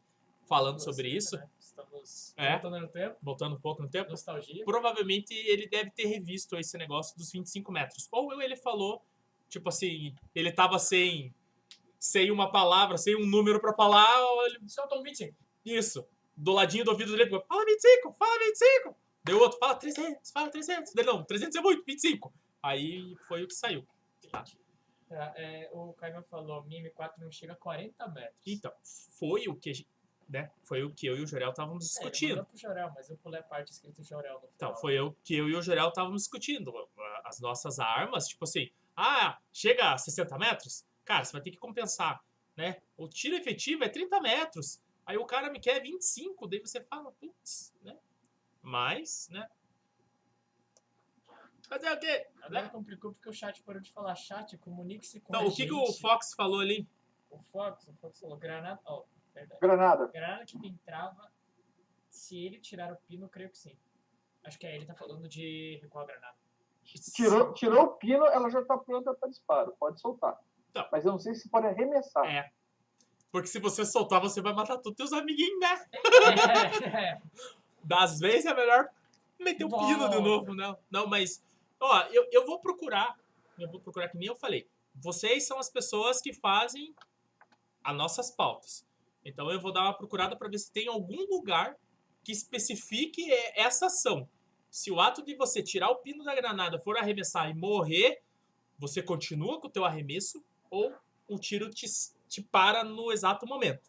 [0.46, 1.48] falando sobre isso, Né?
[1.58, 2.52] Estamos É.
[2.52, 4.64] voltando no tempo, voltando um pouco no tempo, nostalgia.
[4.64, 8.06] provavelmente ele deve ter revisto esse negócio dos 25 metros.
[8.12, 9.02] Ou ele falou,
[9.48, 11.34] tipo assim, ele tava sem,
[11.98, 14.08] sem uma palavra, sem um número pra falar,
[14.46, 15.36] ele, Solta um 25.
[15.64, 18.96] isso, do ladinho do ouvido dele, fala 25, fala 25.
[19.24, 20.92] Deu outro, fala 300, fala 300.
[20.92, 22.32] Dele, não, 300 é muito, 25.
[22.62, 23.86] Aí foi o que saiu.
[24.30, 24.44] Tá,
[25.36, 28.34] é, o Caio falou, minha M4 não chega a 40 metros.
[28.46, 28.72] Então,
[29.18, 29.88] foi o que a gente,
[30.28, 32.30] né, foi o que eu e o Jorel estávamos É, discutindo.
[32.36, 34.80] mandou pro Jorel, mas eu pulei a parte escrita Jorel no Então, final.
[34.80, 36.72] foi o que eu e o Jorel estávamos discutindo.
[37.24, 40.86] As nossas armas, tipo assim, ah, chega a 60 metros?
[41.04, 42.24] Cara, você vai ter que compensar,
[42.56, 42.80] né?
[42.96, 44.80] O tiro efetivo é 30 metros.
[45.06, 47.98] Aí o cara me quer 25, daí você fala, putz, né?
[48.62, 49.46] Mas, né?
[51.68, 52.26] Fazer o quê?
[52.42, 52.68] Agora Né?
[52.68, 54.14] complicou porque o chat parou de falar.
[54.14, 55.90] Chat, comunique-se com Então, a o que, que gente.
[55.90, 56.86] o Fox falou ali?
[57.30, 58.80] O Fox, o Fox falou, granada...
[58.84, 59.60] Ó, verdade.
[59.60, 60.06] Granada.
[60.08, 61.30] Granada que entrava,
[62.10, 63.76] se ele tirar o pino, eu creio que sim.
[64.44, 66.36] Acho que aí ele tá falando de recuar a granada.
[66.84, 69.74] Tirou, tirou o pino, ela já está pronta para disparo.
[69.78, 70.38] Pode soltar.
[70.72, 70.88] Tá.
[70.92, 72.24] Mas eu não sei se pode arremessar.
[72.26, 72.50] É.
[73.32, 75.86] Porque se você soltar, você vai matar todos os teus amiguinhos, né?
[76.92, 77.18] É,
[77.82, 78.88] Das vezes é melhor
[79.38, 80.78] meter o pino de novo, não.
[80.90, 81.44] Não, mas,
[81.80, 83.18] ó, eu, eu vou procurar,
[83.58, 84.68] eu vou procurar que nem eu falei.
[84.94, 86.94] Vocês são as pessoas que fazem
[87.82, 88.86] as nossas pautas.
[89.24, 91.76] Então eu vou dar uma procurada para ver se tem algum lugar
[92.22, 94.28] que especifique é, essa ação.
[94.74, 98.20] Se o ato de você tirar o pino da granada for arremessar e morrer,
[98.76, 100.92] você continua com o teu arremesso ou
[101.28, 101.86] o tiro te,
[102.28, 103.88] te para no exato momento.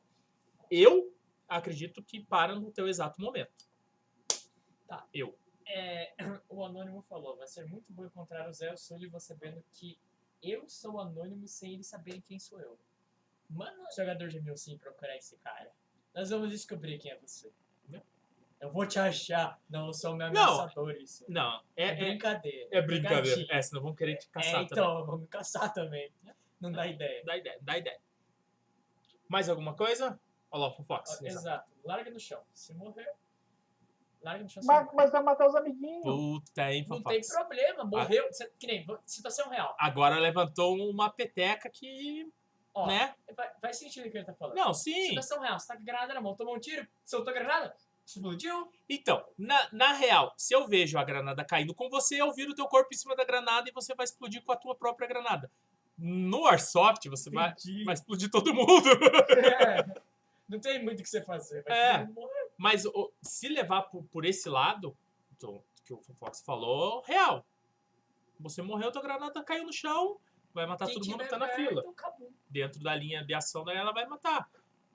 [0.70, 1.12] Eu
[1.48, 3.68] acredito que para no teu exato momento.
[4.88, 5.04] Tá.
[5.12, 5.36] Eu.
[5.66, 6.14] é,
[6.48, 9.98] o Anônimo falou, vai ser muito bom encontrar o Zé o você sabendo que
[10.40, 12.78] eu sou anônimo sem eles saberem quem sou eu.
[13.50, 15.74] Manda um jogador de mil sim procurar esse cara.
[16.14, 17.52] Nós vamos descobrir quem é você.
[18.60, 19.60] Eu vou te achar.
[19.70, 20.42] Não, sou meu Não.
[20.62, 21.26] ameaçador, isso.
[21.28, 22.68] Não, É, é, é, brincadeira.
[22.72, 23.46] é brincadeira.
[23.50, 24.68] É, senão vão querer te caçar é, também.
[24.72, 26.12] então, vamos me caçar também.
[26.60, 27.24] Não dá ideia.
[27.26, 28.00] Dá ideia, dá ideia.
[29.28, 30.20] Mais alguma coisa?
[30.52, 31.20] Olha lá o Fox.
[31.22, 31.70] Ó, Exato.
[31.84, 32.42] Larga no chão.
[32.54, 33.12] Se morrer,
[34.22, 34.64] larga no chão.
[34.66, 36.04] Mas, mas vai matar os amiguinhos.
[36.04, 37.30] Puta, hein, Não tem Fofox.
[37.30, 38.32] problema, morreu.
[38.32, 39.76] Cê- Que nem, situação real.
[39.78, 42.32] Agora levantou uma peteca que,
[42.74, 43.16] Ó, né?
[43.36, 44.56] vai, vai sentindo o que ele tá falando.
[44.56, 45.10] Não, sim.
[45.10, 47.76] Situação real, você tá com granada na mão, tomou um tiro, soltou a granada,
[48.06, 48.72] explodiu.
[48.88, 52.56] Então, na, na real, se eu vejo a granada caindo com você, eu viro o
[52.56, 55.52] teu corpo em cima da granada e você vai explodir com a tua própria granada.
[55.98, 57.84] No Airsoft, você vai, Entendi.
[57.84, 58.90] vai explodir todo mundo.
[59.62, 59.86] É.
[60.48, 61.64] Não tem muito o que você fazer.
[61.64, 62.06] Vai É.
[62.06, 62.52] morrer.
[62.58, 64.96] Mas o- se levar por, por esse lado,
[65.40, 67.46] do, que o Fox falou, real.
[68.40, 70.20] Você morreu, tua granada caiu no chão,
[70.54, 71.82] vai matar Quem todo mundo que tiver tá na perto, fila.
[71.90, 72.32] acabou.
[72.50, 74.50] Dentro da linha de ação dela, ela vai matar.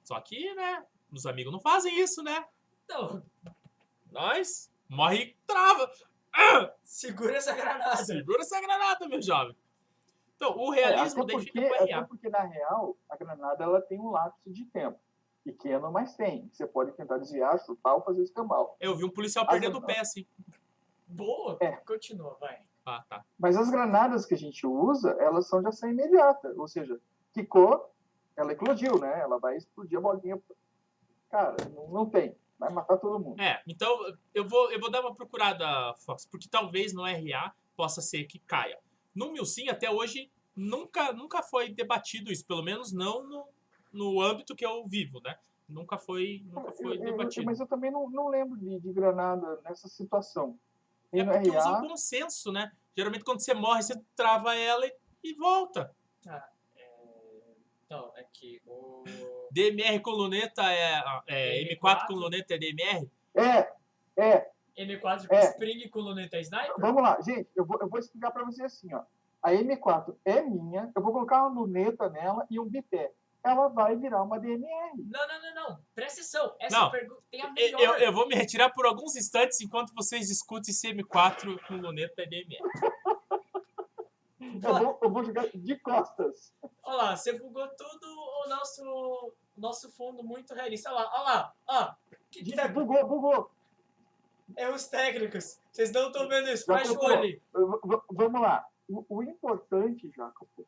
[0.05, 2.47] Só que, né, os amigos não fazem isso, né?
[2.91, 3.23] Então,
[4.11, 5.89] Nós morre e trava.
[6.35, 6.73] Ah!
[6.83, 7.97] segura essa granada.
[8.05, 9.57] Segura essa granada, meu jovem.
[10.35, 12.05] Então, o É, realismo daí porque, fica pro RA.
[12.07, 14.99] porque, na real, a granada ela tem um lapso de tempo.
[15.45, 16.51] Pequeno, mas tem.
[16.53, 18.77] Você pode tentar desviar, chutar ou fazer escambau.
[18.81, 20.27] Eu vi um policial Ah, perdendo o pé, assim.
[21.07, 21.57] Boa.
[21.61, 21.73] É.
[21.77, 22.59] Continua, vai.
[22.85, 23.25] Ah, tá.
[23.39, 26.53] Mas as granadas que a gente usa, elas são de ação imediata.
[26.57, 27.01] Ou seja,
[27.33, 27.95] quicou,
[28.37, 29.21] ela eclodiu, né?
[29.21, 30.41] Ela vai explodir a bolinha.
[31.31, 32.35] Cara, não, não tem.
[32.61, 33.41] Vai matar todo mundo.
[33.41, 33.99] É, então
[34.35, 38.39] eu vou, eu vou dar uma procurada, Fox, porque talvez no RA possa ser que
[38.39, 38.79] caia.
[39.15, 43.49] No Milsim, até hoje, nunca, nunca foi debatido isso, pelo menos não no,
[43.93, 45.39] no âmbito que eu vivo, né?
[45.67, 47.47] Nunca foi, nunca foi Eu- eu- debatido.
[47.47, 50.59] mas eu também não, não lembro de, de granada nessa situação.
[51.13, 52.71] E É porque usa o bom senso, né?
[52.97, 54.93] Geralmente quando você morre, você trava ela e,
[55.25, 55.95] e volta.
[56.27, 56.43] É,
[57.87, 59.03] Então, é que o.
[59.51, 63.11] DMR com luneta é, é M4 M4 com luneta é DMR?
[63.35, 63.73] é,
[64.17, 65.51] é, M4 com É.
[65.51, 66.75] Spring com luneta sniper?
[66.79, 69.03] Vamos lá, gente, eu vou, eu vou explicar para você assim, ó.
[69.43, 73.11] A M4 é minha, eu vou colocar uma luneta nela e um bipé.
[73.43, 74.69] Ela vai virar uma DMR.
[74.99, 75.79] Não, não, não, não.
[75.95, 76.55] Presta atenção.
[76.61, 76.91] Essa Não.
[76.91, 77.81] pergunta tem a melhor.
[77.81, 82.21] eu, eu vou me retirar por alguns instantes enquanto vocês discutem se M4 com luneta
[82.21, 82.59] é DMR.
[84.65, 86.55] Eu vou, eu vou jogar de costas.
[86.83, 90.91] Olha lá, você bugou tudo o nosso, nosso fundo muito realista.
[90.91, 91.55] Olha lá, olha lá.
[91.69, 91.95] Ó,
[92.31, 93.51] que que bugou, bugou.
[94.57, 95.61] É os técnicos.
[95.71, 96.65] Vocês não estão vendo isso.
[96.65, 97.41] Fecha o olho.
[98.11, 98.67] Vamos lá.
[98.89, 100.67] O, o importante, Jacopo,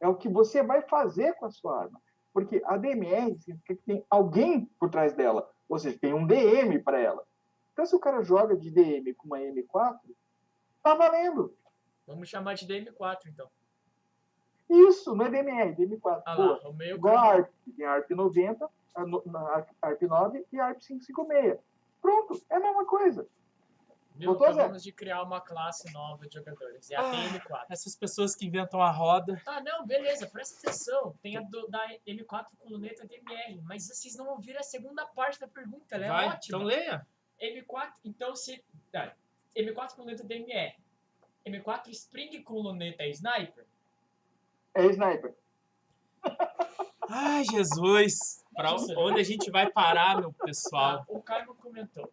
[0.00, 2.00] é o que você vai fazer com a sua arma.
[2.32, 5.48] Porque a DMR significa que tem alguém por trás dela.
[5.68, 7.22] Ou seja, tem um DM para ela.
[7.72, 9.98] Então, se o cara joga de DM com uma M4,
[10.82, 11.54] tá valendo.
[12.06, 13.48] Vamos chamar de DM4, então.
[14.68, 16.22] Isso, não é DMR, DM4.
[16.26, 17.50] Ah lá, o meio Igual a ARP.
[17.76, 21.58] Tem a ARP 90, a, ARP 9 e a ARP 556.
[22.00, 23.26] Pronto, é a mesma coisa.
[24.16, 24.32] Viu?
[24.32, 24.60] Botou, Zé?
[24.60, 26.90] Acabamos de criar uma classe nova de jogadores.
[26.90, 27.12] É a Ah.
[27.12, 27.66] TM4.
[27.70, 29.40] Essas pessoas que inventam a roda.
[29.46, 31.14] Ah, não, beleza, presta atenção.
[31.20, 35.40] Tem a do, da M4 com luneta DMR, mas vocês não ouviram a segunda parte
[35.40, 36.58] da pergunta, ela é Vai, ótima.
[36.58, 37.06] então leia.
[37.40, 38.64] M4, então se.
[38.94, 39.12] ah,
[39.56, 40.74] M4 com luneta DMR.
[41.46, 43.66] M4 Spring com luneta Sniper.
[44.74, 45.34] É sniper.
[47.08, 48.42] Ai, Jesus.
[48.54, 51.04] Pra onde a gente vai parar, meu pessoal?
[51.08, 52.10] O Caio comentou.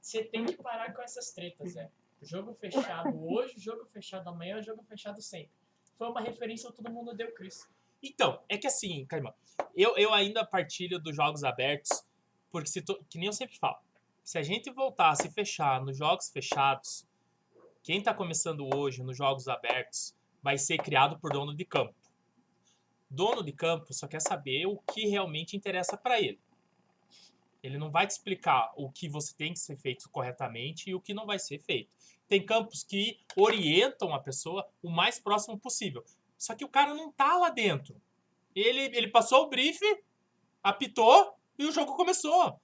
[0.00, 1.90] Você tem que parar com essas tretas, Zé.
[2.22, 5.50] Jogo fechado hoje, jogo fechado amanhã, jogo fechado sempre.
[5.96, 7.68] Foi uma referência que todo mundo deu, Chris.
[8.02, 9.32] Então, é que assim, Caimão,
[9.74, 12.04] eu, eu ainda partilho dos jogos abertos,
[12.50, 13.78] porque se to- que nem eu sempre falo,
[14.22, 17.06] se a gente voltar a se fechar nos jogos fechados,
[17.84, 21.94] quem tá começando hoje nos jogos abertos vai ser criado por dono de campo.
[23.10, 26.40] Dono de campo só quer saber o que realmente interessa para ele.
[27.62, 31.00] Ele não vai te explicar o que você tem que ser feito corretamente e o
[31.00, 31.90] que não vai ser feito.
[32.26, 36.02] Tem campos que orientam a pessoa o mais próximo possível.
[36.38, 38.00] Só que o cara não tá lá dentro.
[38.56, 39.78] Ele, ele passou o brief,
[40.62, 42.58] apitou e o jogo começou.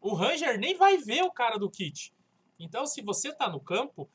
[0.00, 2.12] O Ranger nem vai ver o cara do kit.
[2.58, 4.10] Então, se você tá no campo,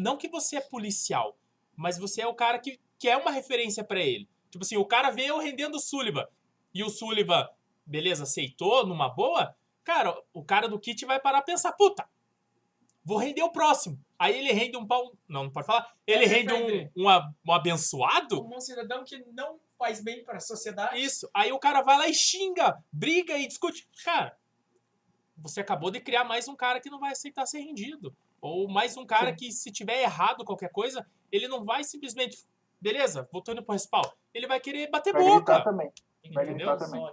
[0.00, 1.38] não que você é policial,
[1.76, 4.28] mas você é o cara que, que é uma referência pra ele.
[4.50, 6.26] Tipo assim, o cara vê eu rendendo o Sullivan
[6.74, 7.48] e o Sullivan,
[7.86, 9.54] beleza, aceitou numa boa.
[9.84, 12.08] Cara, o cara do kit vai parar a pensar, puta,
[13.04, 13.98] vou render o próximo.
[14.18, 15.16] Aí ele rende um pau.
[15.28, 15.94] Não, não pode falar.
[16.06, 18.44] Ele É, rende um, um, um abençoado.
[18.44, 21.00] Um cidadão que não faz bem para a sociedade.
[21.00, 21.30] Isso.
[21.32, 23.88] Aí o cara vai lá e xinga, briga e discute.
[24.04, 24.36] Cara,
[25.38, 28.14] você acabou de criar mais um cara que não vai aceitar ser rendido.
[28.40, 29.36] Ou mais um cara Sim.
[29.36, 32.46] que, se tiver errado qualquer coisa, ele não vai simplesmente.
[32.80, 34.04] Beleza, voltando pro respawn.
[34.32, 35.62] Ele vai querer bater Vai boca.
[35.62, 35.92] também.
[36.32, 36.76] Vai Entendeu?
[36.76, 37.04] também.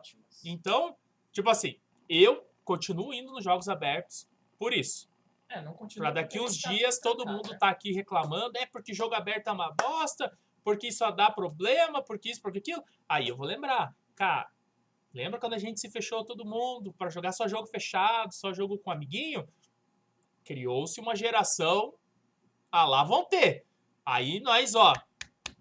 [0.45, 0.95] Então,
[1.31, 1.75] tipo assim,
[2.07, 5.09] eu continuo indo nos jogos abertos por isso.
[5.49, 6.11] É, não continua.
[6.11, 9.47] Pra daqui uns tá dias todo caro, mundo tá aqui reclamando, é porque jogo aberto
[9.47, 12.83] é uma bosta, porque isso dá problema, porque isso, porque aquilo.
[13.07, 14.49] Aí eu vou lembrar, cara,
[15.13, 18.77] lembra quando a gente se fechou todo mundo pra jogar só jogo fechado, só jogo
[18.77, 19.47] com amiguinho?
[20.51, 21.93] Criou-se uma geração,
[22.71, 23.65] ah lá vão ter.
[24.05, 24.93] Aí nós, ó,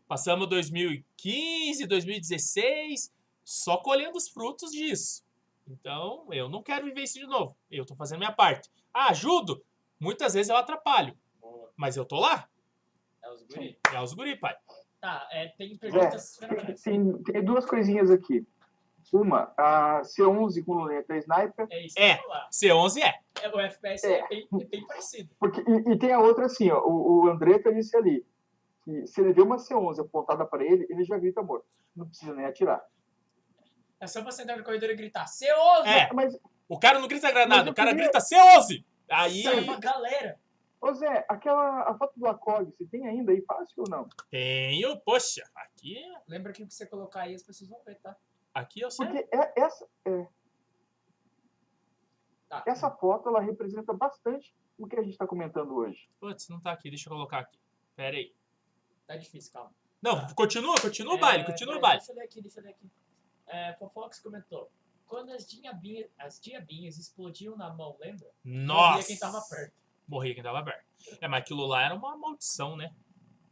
[0.06, 3.12] passamos 2015, 2016,
[3.44, 5.24] só colhendo os frutos disso.
[5.66, 7.56] Então, eu não quero viver isso de novo.
[7.68, 8.70] Eu tô fazendo minha parte.
[8.94, 9.60] Ah, ajudo?
[9.98, 11.68] Muitas vezes eu atrapalho, Boa.
[11.76, 12.48] mas eu tô lá.
[13.24, 13.76] É os guri.
[13.92, 14.54] É os guri, pai.
[15.00, 16.80] Tá, é, tem Zé, perguntas fenomenais.
[16.80, 18.46] tem- tem duas coisinhas aqui.
[19.12, 22.16] Uma, a C11 com luneta sniper, É isso É.
[22.16, 22.48] que eu ia falar.
[22.50, 23.14] C11 é.
[23.42, 25.30] É, o FPS é, bem, é bem parecido.
[25.38, 28.26] porque, e, e tem a outra assim, ó, o, o Andretta disse ali,
[28.84, 31.66] que se ele vê uma C11 apontada para ele, ele já grita morto.
[31.94, 32.84] Não precisa nem atirar.
[34.00, 35.86] É só você entrar no corredor e gritar, C11!
[35.86, 36.12] É.
[36.12, 36.38] Mas,
[36.68, 38.84] O cara não grita granada, o cara queria- grita C11.
[39.08, 40.38] Aí Sai uma galera.
[40.80, 44.08] ô Zé, aquela a foto do ACOG, você tem ainda aí fácil ou não?
[44.30, 45.96] tenho, poxa, aqui,
[46.28, 48.16] Lembra que o que você colocar aí as pessoas vão ver, tá?
[48.60, 49.06] Aqui eu sei.
[49.06, 50.26] Porque é- essa, é,
[52.48, 52.62] Tá.
[52.66, 56.08] essa foto, ela representa bastante o que a gente está comentando hoje.
[56.20, 57.58] Putz, não tá aqui, deixa eu colocar aqui.
[57.96, 58.34] Pera aí.
[59.06, 59.72] Tá difícil, calma.
[60.00, 61.98] Não, continua, continua o baile, É, continua o peraí, baile.
[61.98, 62.90] Deixa eu ler aqui, deixa eu ler aqui.
[63.46, 64.70] É, Fofox comentou.
[65.06, 68.28] Quando as diabinhas, as diabinhas explodiam na mão, lembra?
[68.44, 68.90] Nossa!
[68.90, 69.74] Morria quem tava perto.
[70.08, 70.84] Morria quem tava perto.
[71.20, 72.94] É, mas aquilo lá era uma maldição, né?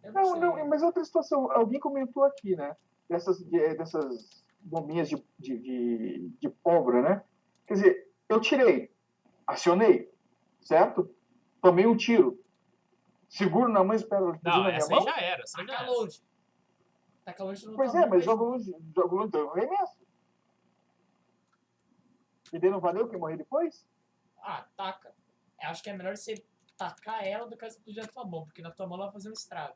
[0.03, 2.77] Eu não, Não, não, mas outra situação, alguém comentou aqui, né?
[3.09, 7.25] Dessas, de- dessas bombinhas de, de, de, de pólvora, né?
[7.67, 8.93] Quer dizer, eu tirei,
[9.47, 10.11] acionei,
[10.63, 11.15] certo?
[11.63, 12.43] Tomei um tiro.
[13.29, 15.05] Seguro na mão e espero Não, minha essa aí mão?
[15.05, 15.43] já era.
[15.43, 15.93] Essa aí já Taca era.
[15.93, 16.23] longe.
[17.25, 18.25] Taca longe não Pois tá é, mas mesmo.
[18.25, 19.97] jogo longe, jogo longe, eu arremesso.
[22.53, 23.87] E daí não valeu quem morrer depois?
[24.39, 25.15] Ah, taca.
[25.63, 26.45] Eu acho que é melhor você
[26.77, 29.31] tacar ela do que explodir na tua mão, porque na tua mão ela vai fazer
[29.31, 29.75] um estrago.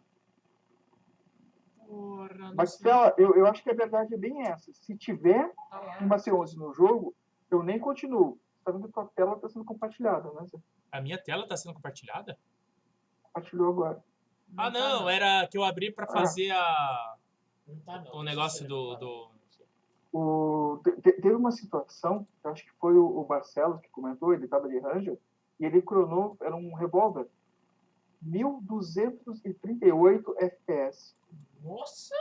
[1.88, 2.74] Porra, não Mas.
[2.74, 4.70] Stella, eu, eu acho que a verdade é bem essa.
[4.74, 5.98] Se tiver Tá lá.
[6.00, 7.14] uma C11 no jogo,
[7.50, 8.38] eu nem continuo.
[8.64, 10.40] Tá vendo que a tela está sendo compartilhada, né?
[10.42, 10.58] Você
[10.92, 12.38] A minha tela tá sendo compartilhada?
[13.22, 14.04] compartilhou agora.
[14.56, 17.16] Ah, tá, não, era que eu abri pra fazer a,
[17.66, 18.16] Não tá, não.
[18.16, 19.30] o negócio do, do.
[20.12, 24.32] O, te- te- teve uma situação, eu acho que foi o, o Barcelos que comentou,
[24.32, 25.18] ele estava de Ranger,
[25.60, 27.28] e ele cronou, era um revólver,
[28.22, 31.14] 1238 FPS.
[31.60, 32.14] Nossa!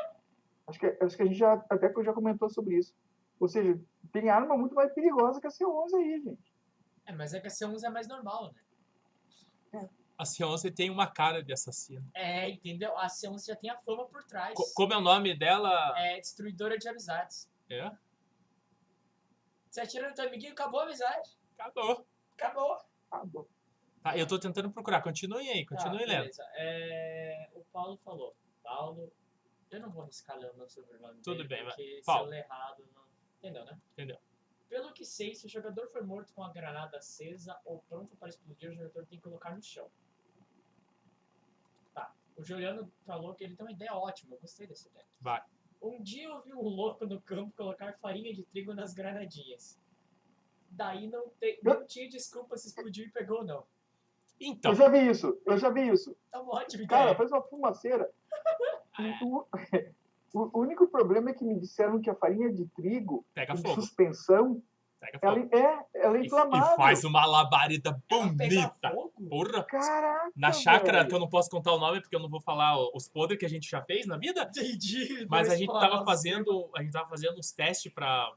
[0.68, 2.94] Acho que, acho que a gente já, até que eu já comentou sobre isso.
[3.40, 3.80] Ou seja,
[4.12, 6.54] tem arma muito mais perigosa que a C11 aí, gente.
[7.06, 8.52] É, mas é que a C11 é mais normal,
[9.72, 9.90] né?
[10.18, 12.04] A C11 tem uma cara de assassino.
[12.16, 12.98] É, entendeu?
[12.98, 14.56] A C11 já tem a fama por trás.
[14.56, 15.94] Co- como é o nome dela?
[16.00, 17.48] É destruidora de amizades.
[17.70, 17.92] É?
[19.70, 21.38] Você atira no teu amiguinho, acabou a amizade.
[21.58, 22.08] Acabou.
[22.36, 22.78] Acabou.
[23.28, 23.46] Bom.
[24.02, 25.02] Tá, eu tô tentando procurar.
[25.04, 26.20] Continue aí, continue Tá, lendo.
[26.22, 26.44] beleza.
[26.56, 28.36] É, o Paulo falou.
[28.64, 29.12] Paulo.
[29.70, 31.22] Eu não vou arriscar ler o meu sobrenome.
[31.22, 31.76] Tudo dele, bem, vai.
[31.76, 32.28] porque se Paulo.
[32.28, 32.84] eu ler errado.
[32.96, 33.04] Não...
[33.40, 33.80] Entendeu, né?
[33.94, 34.18] Entendeu.
[34.70, 38.28] Pelo que sei, se o jogador for morto com a granada acesa ou pronto para
[38.30, 39.90] explodir, o jogador tem que colocar no chão.
[41.94, 42.14] Tá.
[42.36, 44.36] O Juliano falou que ele tem uma ideia ótima.
[44.36, 45.06] Eu gostei dessa ideia.
[45.22, 45.42] Vai.
[45.82, 49.80] Um dia eu vi um louco no campo colocar farinha de trigo nas granadinhas.
[50.70, 53.66] Daí não, te, não tinha desculpa se explodiu e pegou, não.
[54.40, 56.16] Então, Eu já vi isso, eu já vi isso.
[56.34, 57.18] Uma ótima Cara, ideia.
[57.18, 58.12] faz uma fumaceira.
[60.34, 63.58] O, o único problema é que me disseram que a farinha de trigo, pega em
[63.58, 63.76] fogo.
[63.82, 64.62] suspensão,
[65.00, 65.56] Pega ela fogo.
[65.56, 66.74] é, ela é E, inflamável.
[66.74, 68.92] e faz uma labareda bonita.
[69.30, 69.64] Porra.
[69.64, 71.10] Caraca, Na chácara, velho.
[71.10, 73.46] que eu não posso contar o nome porque eu não vou falar os podres que
[73.46, 75.26] a gente já fez na vida, Entendi.
[75.30, 78.30] mas a gente tava fazendo, a gente tava fazendo uns testes pra,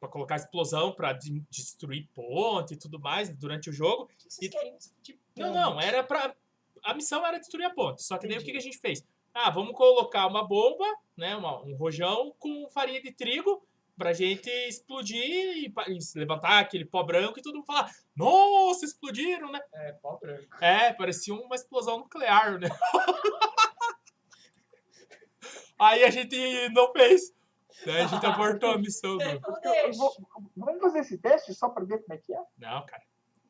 [0.00, 4.02] pra colocar explosão, pra de- destruir ponte e tudo mais durante o jogo.
[4.02, 4.76] O que vocês E- querem?
[5.36, 6.34] Não, não, era pra.
[6.84, 8.02] A missão era destruir a ponte.
[8.02, 8.52] Só que daí o que, Entendi.
[8.52, 9.06] que a gente fez?
[9.32, 10.84] Ah, vamos colocar uma bomba,
[11.16, 11.36] né?
[11.36, 13.62] uma- um rojão com farinha de trigo
[13.96, 19.50] pra gente explodir e, e levantar aquele pó branco e todo mundo falar: Nossa, explodiram,
[19.52, 19.60] né?
[19.74, 20.56] É, pau branco.
[20.64, 22.68] É, parecia uma explosão nuclear, né?
[25.78, 26.36] Aí a gente
[26.70, 27.34] não fez.
[27.86, 28.02] Né?
[28.02, 29.16] A gente abortou a missão.
[29.96, 30.14] Vou-
[30.56, 32.42] vamos fazer esse teste só para ver como é que é?
[32.58, 33.02] Não, cara.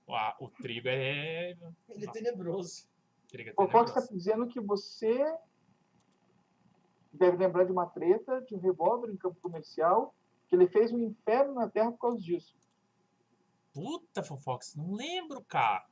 [0.07, 1.57] O, o trigo é.
[1.89, 2.87] Ele é tenebroso.
[3.28, 4.14] Trigo é O Fox está tenebroso.
[4.14, 5.24] dizendo que você
[7.12, 10.14] deve lembrar de uma treta, de um revólver em campo comercial,
[10.48, 12.54] que ele fez um inferno na Terra por causa disso.
[13.72, 15.84] Puta, Fofox, não lembro, cara.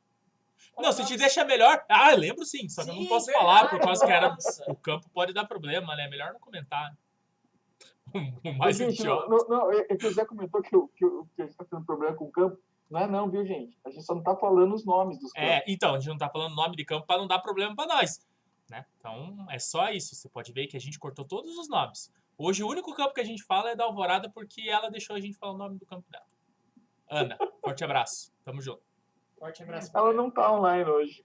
[0.77, 1.85] Não, se te deixa melhor.
[1.89, 4.37] Ah, eu lembro sim, só que eu não posso verdade, falar por causa que era.
[4.69, 6.09] O campo pode dar problema, né?
[6.09, 6.97] Melhor não comentar.
[8.45, 9.29] O mais gente, idiota.
[9.29, 11.45] não, não, não, é é que o Zé comentou que, o- que, o- que a
[11.45, 12.59] gente está tendo problema com o campo.
[12.91, 13.79] Não é não, viu, gente?
[13.85, 15.49] A gente só não está falando os nomes dos campos.
[15.51, 17.87] É, então, a gente não tá falando nome de campo pra não dar problema pra
[17.87, 18.19] nós.
[18.69, 18.85] Né?
[18.99, 20.15] Então, é só isso.
[20.15, 22.13] Você pode ver que a gente cortou todos os nomes.
[22.37, 25.21] Hoje, o único campo que a gente fala é da Alvorada porque ela deixou a
[25.21, 26.27] gente falar o nome do campo dela.
[27.11, 28.33] Ana, forte abraço.
[28.45, 28.83] Tamo junto.
[29.39, 29.91] Forte abraço.
[29.97, 31.25] Ela não tá online hoje.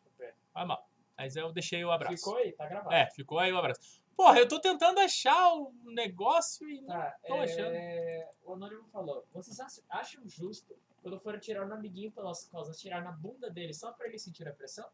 [0.54, 0.88] Vai mal.
[1.18, 2.18] Mas eu deixei o abraço.
[2.18, 2.94] Ficou aí, tá gravado.
[2.96, 4.02] É, ficou aí o abraço.
[4.16, 7.74] Porra, eu tô tentando achar o negócio e não Tá, tô achando.
[7.74, 8.30] é...
[8.44, 13.04] o Anônimo falou, vocês ach- acham justo quando for atirar no amiguinho pelas costas, atirar
[13.04, 14.88] na bunda dele só pra ele sentir a pressão?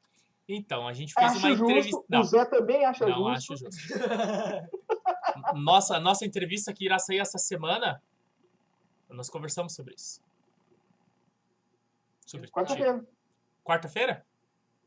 [0.52, 1.91] Então, a gente fez Acho uma entrevista.
[1.91, 2.06] justo.
[2.10, 3.54] Não, O Zé também acha não justo.
[3.54, 3.70] acho justo.
[5.54, 8.02] Nossa, nossa entrevista que irá sair essa semana,
[9.08, 10.22] nós conversamos sobre isso.
[12.26, 13.08] Sobre Quarta-feira.
[13.64, 14.26] Quarta-feira?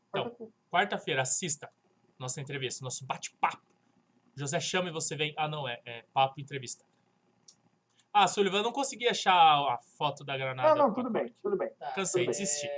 [0.08, 0.52] Então.
[0.70, 1.22] Quarta-feira.
[1.22, 1.72] Assista
[2.22, 3.66] nossa entrevista, nosso bate-papo.
[4.36, 5.34] José chama e você vem.
[5.36, 6.84] Ah, não, é, é papo entrevista.
[8.12, 10.74] Ah, Sullivan, eu não consegui achar a foto da granada.
[10.74, 11.70] Não, não, tudo bem, tudo bem.
[11.78, 12.68] Tá, Cansei, é, desisti.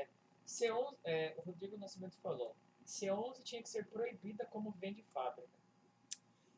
[0.47, 2.57] C11, é, o Rodrigo Nascimento falou,
[2.87, 5.49] C11 tinha que ser proibida como vende fábrica.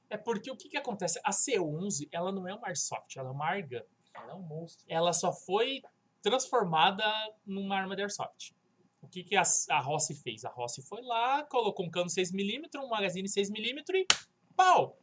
[0.09, 1.21] É porque o que, que acontece?
[1.25, 3.83] A C11, ela não é uma Airsoft, ela é uma Argan.
[4.15, 4.85] Ela é um monstro.
[4.89, 5.83] Ela só foi
[6.23, 7.05] transformada
[7.45, 8.55] numa arma de Airsoft.
[9.03, 10.45] O que, que a, a Rossi fez?
[10.45, 14.07] A Rossi foi lá, colocou um cano 6mm, um magazine 6mm e
[14.57, 14.99] pau!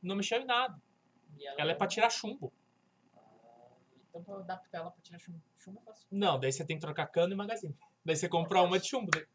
[0.00, 0.80] Não mexeu em nada.
[1.38, 2.52] E Ela é pra tirar chumbo.
[3.16, 3.70] Ah,
[4.08, 6.06] então pra adaptar ela pra tirar chumbo, chumbo é fácil.
[6.10, 7.76] Não, daí você tem que trocar cano e magazine.
[8.04, 9.10] Daí você compra uma de chumbo.
[9.10, 9.26] daí-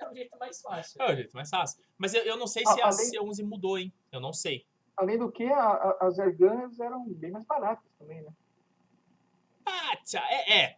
[0.00, 1.02] É o jeito mais fácil.
[1.02, 1.82] É o jeito mais fácil.
[1.98, 3.92] Mas eu, eu não sei Ah, se a além- C11 mudou, hein?
[4.12, 4.66] Eu não sei.
[4.96, 8.32] Além do que, a- a- as airguns eram bem mais baratas também, né?
[9.66, 10.76] Ah, tchá, é, é.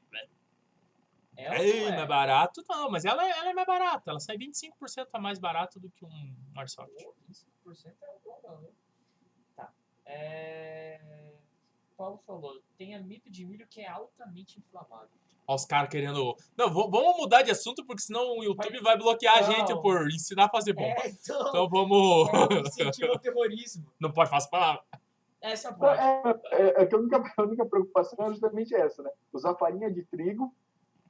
[1.37, 1.97] É, ou É, não é?
[1.97, 4.11] mais barato, não, mas ela, ela é mais barata.
[4.11, 6.93] Ela sai 25% a mais barato do que um Airsoft.
[7.01, 8.69] Pô, 25% é bom, não, né?
[9.55, 9.73] Tá.
[10.05, 11.01] É...
[11.97, 15.09] Paulo falou, tem amido de milho que é altamente inflamável.
[15.49, 16.37] Olha os caras querendo.
[16.55, 19.51] Não, vamos mudar de assunto, porque senão o YouTube vai bloquear a Não.
[19.51, 21.01] gente por ensinar a fazer bomba.
[21.03, 22.29] É, então, Então vamos.
[22.51, 23.91] é, incentiva o terrorismo.
[23.99, 24.83] Não pode fazer palavra.
[25.41, 25.99] Essa pode.
[25.99, 26.23] é,
[26.53, 29.11] é- é que a única, a única preocupação é justamente essa, né?
[29.33, 30.55] Usar farinha de trigo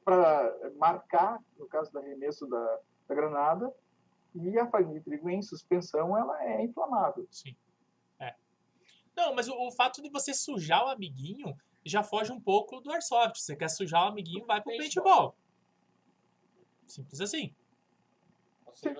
[0.04, 2.78] para marcar, no caso do arremesso da,
[3.08, 3.74] da granada,
[4.36, 7.26] e a farinha de trigo em suspensão, ela é inflamável.
[7.30, 7.56] Sim.
[8.20, 8.34] É.
[9.16, 11.52] Não, mas o, o fato de você sujar o amiguinho
[11.84, 13.40] já foge um pouco do Airsoft.
[13.40, 15.36] Você quer sujar o amiguinho, vai pro Paintball.
[16.86, 17.54] Simples assim.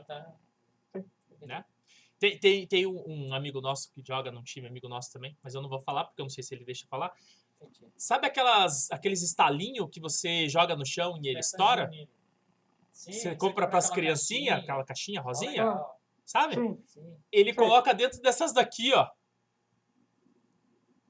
[0.06, 0.34] Tá...
[1.42, 1.64] Né?
[2.18, 5.54] Tem, tem, tem um, um amigo nosso que joga num time, amigo nosso também, mas
[5.54, 7.12] eu não vou falar porque eu não sei se ele deixa falar.
[7.60, 7.86] Entendi.
[7.96, 11.90] Sabe aquelas, aqueles estalinhos que você joga no chão e ele estoura?
[12.92, 14.56] Sim, você compra aquela pras criancinhas, caixinha.
[14.56, 16.00] aquela caixinha rosinha, legal.
[16.24, 16.54] sabe?
[16.56, 16.82] Sim.
[16.84, 17.16] Sim.
[17.30, 17.56] Ele Sim.
[17.56, 19.08] coloca dentro dessas daqui, ó,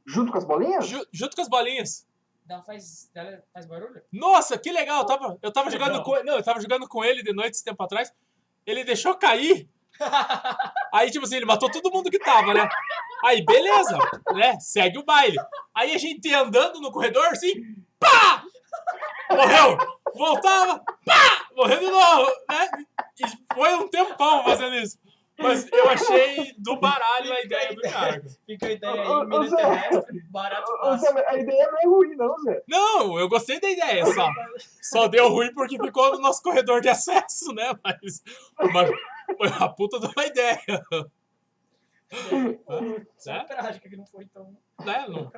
[0.08, 0.86] Junto com as bolinhas?
[0.88, 2.06] ju- junto com as bolinhas.
[2.46, 4.02] Dá, faz, ela faz barulho?
[4.10, 5.00] Nossa, que legal!
[5.02, 6.02] Eu tava, eu tava jogando Legal.
[6.04, 8.10] com Não, eu tava jogando com ele de noite esse tempo atrás.
[8.66, 9.68] Ele deixou cair.
[10.94, 12.66] Aí, tipo assim, ele matou todo mundo que tava, né?
[13.22, 13.98] Aí, beleza,
[14.32, 14.58] né?
[14.60, 15.36] Segue o baile.
[15.74, 17.52] Aí a gente ia andando no corredor, assim,
[17.98, 18.42] pá!
[19.30, 19.76] Morreu!
[20.14, 21.48] Voltava, pá!
[21.54, 22.70] Morreu de novo, né?
[23.20, 24.98] E foi um tempão fazendo isso.
[25.38, 28.22] Mas eu achei do baralho a ideia do cara.
[28.44, 29.56] Fica a ideia aí, Ô, mina Zé.
[29.56, 32.62] terrestre, barato Ô, Zé, a ideia não é ruim, não, Zé.
[32.66, 34.28] Não, eu gostei da ideia, só.
[34.82, 37.72] Só deu ruim porque ficou no nosso corredor de acesso, né?
[37.84, 38.22] Mas,
[38.72, 38.90] mas
[39.36, 40.86] foi uma puta de uma ideia.
[43.18, 43.44] Só Né?
[43.44, 45.06] prática que não foi tão Né?
[45.08, 45.30] Não-.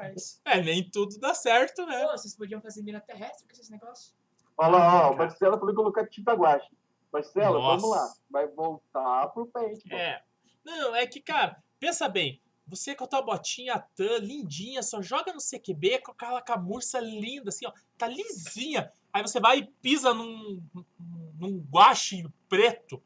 [0.45, 2.07] É, nem tudo dá certo, né?
[2.07, 4.15] Pô, vocês podiam fazer mina terrestre com esses negócios?
[4.57, 6.69] Olha lá, ó, o Marcelo falou colocar tinta guache.
[7.13, 7.77] Marcelo, Nossa.
[7.77, 8.15] vamos lá.
[8.31, 9.99] Vai voltar pro paintball.
[9.99, 10.23] É.
[10.65, 12.41] Não, é que, cara, pensa bem.
[12.67, 17.49] Você com a tua botinha tan, lindinha, só joga no CQB com aquela camurça linda,
[17.49, 17.73] assim, ó.
[17.99, 18.93] Tá lisinha.
[19.13, 20.63] Aí você vai e pisa num,
[21.37, 23.03] num guache preto.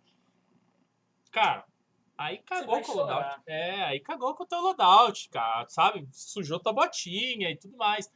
[1.31, 1.65] Cara,
[2.19, 3.41] aí cagou com o loadout.
[3.47, 6.07] É, aí cagou com o teu loadout, cara, sabe?
[6.13, 8.13] Sujou tua botinha e tudo mais.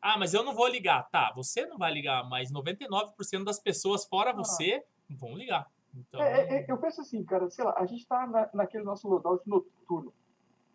[0.00, 1.08] Ah, mas eu não vou ligar.
[1.10, 4.34] Tá, você não vai ligar, mas 99% das pessoas fora Ah.
[4.34, 4.82] você
[5.14, 5.70] vão ligar.
[5.94, 8.84] Então, É, é, é, eu penso assim, cara, sei lá, a gente tá na, naquele
[8.84, 10.12] nosso loadout noturno,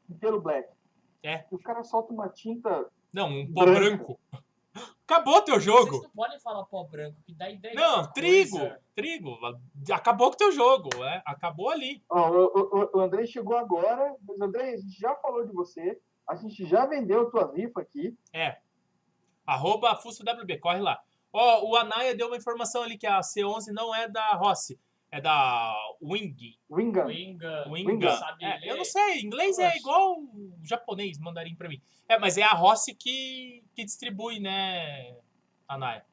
[0.10, 0.70] inteiro black.
[1.24, 1.46] É.
[1.52, 2.90] E o cara solta uma tinta.
[3.14, 4.20] não, um pó branco.
[5.06, 5.92] Acabou teu jogo.
[5.92, 8.80] Vocês não podem falar pó branco, que dá ideia de Não, trigo, coisa.
[8.96, 9.38] trigo.
[9.92, 11.22] Acabou com teu jogo, é?
[11.26, 12.02] Acabou ali.
[12.10, 16.00] Ó, o, o, o André chegou agora, mas André, a gente já falou de você,
[16.28, 18.18] a gente já vendeu tua rifa aqui.
[19.46, 21.02] Arroba FuscoWB, corre lá.
[21.34, 24.80] Ó, o Anaya deu uma informação ali que a C11 não é da Rossi,
[25.10, 26.58] é da Wing.
[26.70, 27.06] Wingan.
[27.06, 28.12] Winga, Winga.
[28.18, 31.82] sabe É, eu não sei, inglês é igual o japonês, mandarim pra mim.
[32.10, 35.16] É, mas é a Rossi que, que distribui, né,
[35.68, 36.06] Anaya?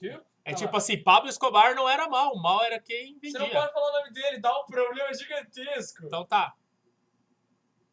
[0.00, 0.20] Viu?
[0.44, 3.40] É Tá tipo assim, Pablo Escobar não era mal, o mal era quem Você vendia.
[3.40, 6.06] não pode falar o nome dele, dá um problema gigantesco.
[6.06, 6.54] Então tá,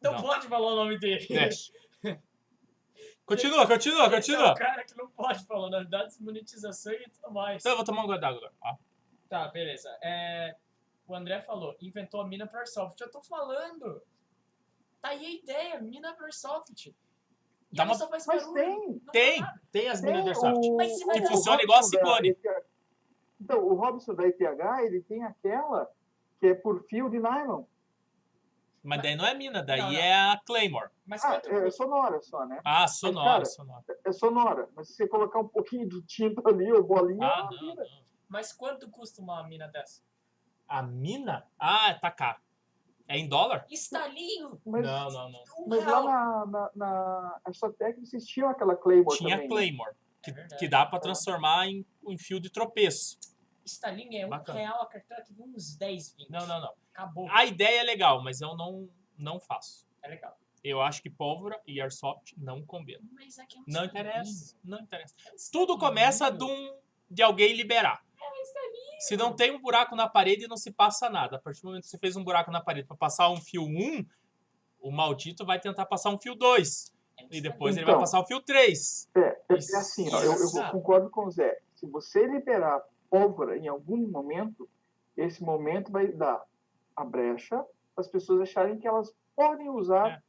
[0.02, 0.22] Não, não.
[0.22, 1.26] pode falar o nome dele.
[1.28, 1.72] deixa.
[3.28, 4.52] Continua, continua, Esse é continua.
[4.52, 7.62] o cara que não pode falar nome, dá desmonetização e tudo mais.
[7.62, 8.52] Então eu vou tomar um gole d'água agora.
[8.62, 8.74] ó.
[9.28, 9.88] Tá, beleza.
[10.02, 10.56] É,
[11.06, 12.98] o André falou, inventou a mina per soft.
[13.00, 14.02] Eu tô falando.
[15.02, 16.86] Tá aí a ideia, mina per soft.
[16.86, 16.94] E
[17.76, 19.60] Dá uma- só faz Mas barulho, tem, Tem, nada.
[19.70, 20.66] tem as minas do Airsoft.
[20.66, 22.28] o, Mas o dar- funciona igual a da Ciclone.
[22.30, 22.64] ETH.
[23.40, 24.40] Então, o Robson da ETH,
[24.86, 25.88] ele tem aquela
[26.40, 27.64] que é por fio de nylon.
[28.88, 29.98] Mas daí não é mina, daí Não, não.
[29.98, 30.88] é a Claymore.
[31.06, 32.60] Mas Ah, quanto é sonora só, né?
[32.64, 33.84] Ah, sonora, cara, sonora.
[34.04, 34.68] É sonora.
[34.74, 37.84] Mas se você colocar um pouquinho de tinta ali, ou bolinha, Ah, ela não, não.
[38.28, 40.02] Mas quanto custa uma mina dessa?
[40.66, 41.46] A mina?
[41.58, 42.38] Ah, tá caro.
[43.06, 43.66] É em dólar?
[43.70, 44.60] Estalinho!
[44.66, 45.44] Mas, Não, não, não.
[45.66, 49.48] Mas lá na, na, na Astrotec vocês tinham aquela Claymore Tinha também.
[49.48, 49.54] né?
[49.54, 53.18] Claymore, que, É que dá pra transformar em, em fio de tropeço.
[53.72, 56.30] Estalinho é um real a cartela que uns 10, 20.
[56.30, 56.74] Não, não, não.
[56.92, 57.28] Acabou.
[57.30, 59.86] A ideia é legal, mas eu não, não faço.
[60.02, 60.36] É legal.
[60.62, 63.02] Eu acho que pólvora e airsoft não combinam.
[63.12, 65.14] Mas aqui é um Não interessa, não interessa.
[65.26, 66.76] É um Tudo começa de, um,
[67.10, 68.04] de alguém liberar.
[68.98, 71.36] Se não tem um buraco na parede, não se passa nada.
[71.36, 73.62] A partir do momento que você fez um buraco na parede para passar um fio
[73.62, 74.04] 1,
[74.80, 76.92] o maldito vai tentar passar um fio 2.
[77.16, 77.94] É E depois ele Então.
[77.94, 79.08] vai passar o fio 3.
[79.14, 81.60] É, é, é assim, ó, eu, eu concordo com o Zé.
[81.74, 84.68] Se você liberar pólvora em algum momento,
[85.16, 86.44] esse momento vai dar
[86.96, 87.56] a brecha
[87.94, 90.08] para as pessoas acharem que elas podem usar.
[90.08, 90.22] É.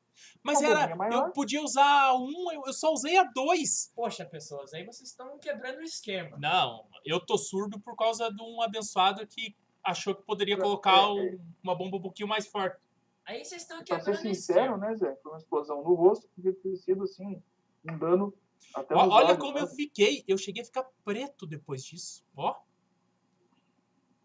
[0.44, 0.94] Mas era.
[1.14, 3.92] Eu podia usar um, eu, só usei a dois.
[3.96, 6.38] Poxa, pessoas, aí vocês estão quebrando o esquema.
[6.38, 10.98] Não, eu tô surdo por causa de um abençoado que achou que poderia É, colocar
[10.98, 11.08] é.
[11.08, 12.78] um- uma bomba um pouquinho mais forte.
[13.26, 14.78] Aí vocês estão Para ser quebrando o sincero, esquema.
[14.78, 15.16] né, Zé?
[15.24, 17.42] Foi uma explosão no rosto, podia ter sido assim,
[17.90, 18.34] um dano
[18.76, 19.76] até nos olha olhos, como eu sabe?
[19.78, 20.24] fiquei.
[20.28, 22.26] Eu cheguei a ficar preto depois disso.
[22.36, 22.56] Ó.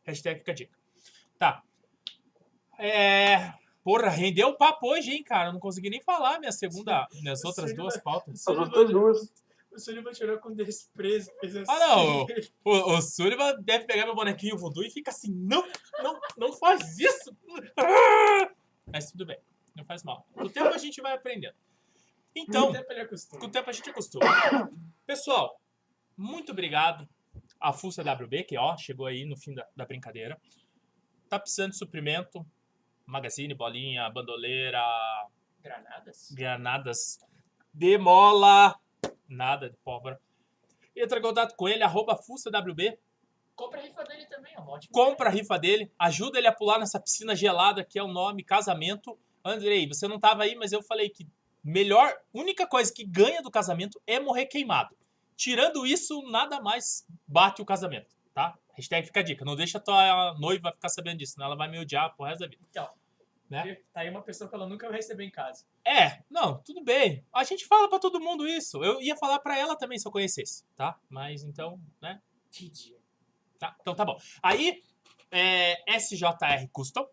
[0.05, 0.78] Hashtag fica a dica.
[1.38, 1.62] Tá.
[2.78, 3.52] É.
[3.82, 5.48] Porra, rendeu o papo hoje, hein, cara?
[5.48, 8.46] Eu não consegui nem falar minha segunda, minhas O outras duas vai- pautas.
[8.46, 9.32] As outras duas.
[9.70, 11.30] O Sullivan tirou com desprezo.
[11.40, 11.70] Fez assim.
[11.70, 12.26] Ah, não.
[12.64, 15.66] O, o Sullivan deve pegar meu bonequinho voodoo e fica assim: não,
[16.02, 17.36] não, não faz isso.
[18.90, 19.38] Mas tudo bem,
[19.74, 20.26] não faz mal.
[20.32, 21.57] Com o tempo a gente vai aprendendo.
[22.36, 22.84] Então, ele.
[23.38, 24.24] Com o tempo a gente acostuma.
[25.07, 25.61] Pessoal,
[26.16, 27.09] muito obrigado
[27.61, 30.40] à Fuça WB, que ó, chegou aí no fim da, da brincadeira.
[31.28, 32.46] Tá precisando de suprimento,
[33.07, 34.82] magazine, bolinha, bandoleira,
[35.62, 36.30] Granadas?
[36.32, 37.18] granadas
[37.72, 38.78] de mola,
[39.28, 40.20] nada de pólvora.
[40.94, 42.98] Entra em contato com ele, arroba FussaWB.
[43.57, 46.52] Compra a rifa dele também, é uma ótima compra a rifa dele, ajuda ele a
[46.52, 49.18] pular nessa piscina gelada que é o nome casamento.
[49.44, 51.26] Andrei, você não tava aí, mas eu falei que
[51.62, 54.96] melhor, única coisa que ganha do casamento é morrer queimado.
[55.37, 58.57] Tirando isso, nada mais bate o casamento, tá?
[58.74, 59.45] Hashtag fica a dica.
[59.45, 62.41] Não deixa a tua noiva ficar sabendo disso, senão ela vai me odiar pro resto
[62.41, 62.62] da vida.
[62.70, 62.89] Então,
[63.49, 63.76] Né?
[63.93, 65.64] tá aí uma pessoa que ela nunca vai receber em casa.
[65.85, 67.24] É, não, tudo bem.
[67.32, 68.82] A gente fala pra todo mundo isso.
[68.82, 70.99] Eu ia falar pra ela também se eu conhecesse, tá?
[71.09, 72.20] Mas então, né?
[72.51, 72.99] Que dia.
[73.59, 74.16] Tá, então tá bom.
[74.43, 74.82] Aí,
[75.30, 77.07] é, SJR Custom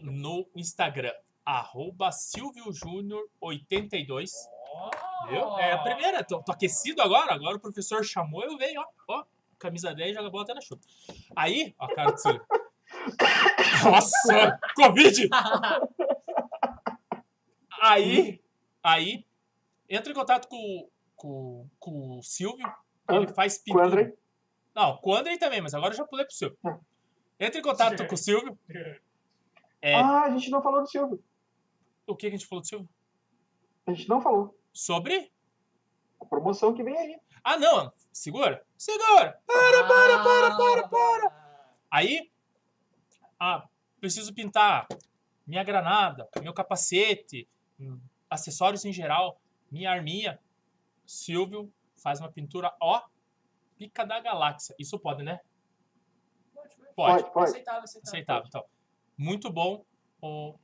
[0.00, 1.12] no Instagram,
[1.44, 4.30] arroba SilvioJúnior82.
[5.28, 5.58] Viu?
[5.58, 9.24] É a primeira, tô, tô aquecido agora, agora o professor chamou, eu venho, ó, ó,
[9.58, 10.80] camisa 10, joga a bola até na chuva.
[11.36, 12.44] Aí, ó, cara do Silvio.
[13.84, 15.28] Nossa, Covid!
[17.80, 18.40] Aí,
[18.82, 19.24] aí,
[19.88, 22.66] entra em contato com, com, com o Silvio,
[23.10, 24.04] ele faz Com o André.
[24.04, 24.22] pintura.
[24.74, 26.58] Não, com o Andrei também, mas agora eu já pulei pro Silvio.
[26.64, 26.78] Hum.
[27.38, 28.58] Entra em contato com o Silvio.
[29.80, 31.22] É, Ah, a gente não falou do Silvio.
[32.06, 32.88] o que que a gente falou do Silvio?
[33.86, 34.56] A gente não falou.
[34.72, 35.32] Sobre?
[36.20, 37.20] A promoção que vem aí.
[37.44, 38.64] Ah, não, segura.
[38.78, 39.40] Segura.
[39.46, 41.72] Para, para, para, para, para.
[41.90, 42.30] Aí,
[43.38, 43.68] ah,
[44.00, 44.86] preciso pintar
[45.46, 47.48] minha granada, meu capacete,
[47.78, 48.00] hum,
[48.30, 50.40] acessórios em geral, minha arminha.
[51.04, 53.02] Silvio faz uma pintura, ó,
[53.76, 54.74] pica da galáxia.
[54.78, 55.40] Isso pode, né?
[56.54, 56.94] Pode, pode.
[56.94, 57.22] Pode.
[57.22, 57.50] Pode, pode.
[57.50, 58.08] Aceitável, aceitável.
[58.08, 58.64] Aceitável, então.
[59.18, 59.84] Muito bom
[60.20, 60.54] o,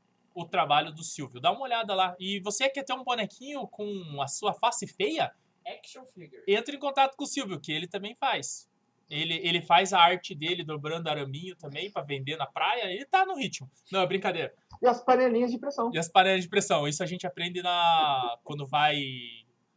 [0.40, 1.40] o trabalho do Silvio.
[1.40, 2.14] Dá uma olhada lá.
[2.18, 5.32] E você quer ter um bonequinho com a sua face feia?
[5.66, 6.42] Action figure.
[6.46, 8.68] Entre em contato com o Silvio, que ele também faz.
[9.10, 12.84] Ele, ele faz a arte dele dobrando araminho também pra vender na praia.
[12.92, 13.70] Ele tá no ritmo.
[13.90, 14.54] Não, é brincadeira.
[14.82, 15.90] E as panelinhas de pressão.
[15.92, 16.86] E as panelas de pressão.
[16.86, 19.02] Isso a gente aprende na quando vai.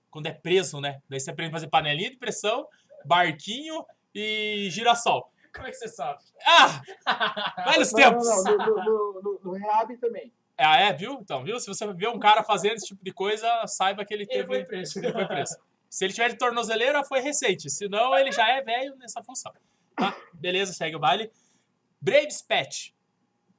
[0.09, 1.01] Quando é preso, né?
[1.09, 2.67] Daí você aprende a fazer panelinha de pressão,
[3.05, 5.31] barquinho e girassol.
[5.53, 6.19] Como é que você sabe?
[6.45, 6.81] Ah!
[7.71, 8.25] Velhos Não, tempos!
[8.25, 8.57] não, não.
[8.57, 10.33] No, no, no, no Rehab também.
[10.61, 11.13] Ah, é, viu?
[11.21, 11.59] Então, viu?
[11.59, 14.45] Se você vê um cara fazendo esse tipo de coisa, saiba que ele Ele teve.
[14.47, 14.99] foi preso.
[14.99, 15.57] Ele foi preso.
[15.89, 17.69] Se ele tiver de tornozeleira, foi recente.
[17.69, 19.51] Senão, ele já é velho nessa função.
[19.95, 20.15] Tá?
[20.33, 21.31] Beleza, segue o baile.
[21.99, 22.95] Braves Pet.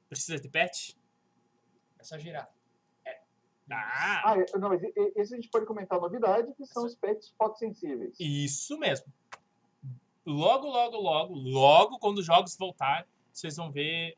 [0.09, 0.97] Precisa de pet?
[1.99, 2.49] É só girar.
[3.71, 4.81] Ah, Ah, é- não, mas
[5.15, 8.15] esse a gente pode comentar a novidade, que são os pets fotossensíveis.
[8.19, 9.05] isso mesmo.
[10.25, 14.17] Logo, logo, logo, logo, quando os jogos voltarem, vocês vão ver.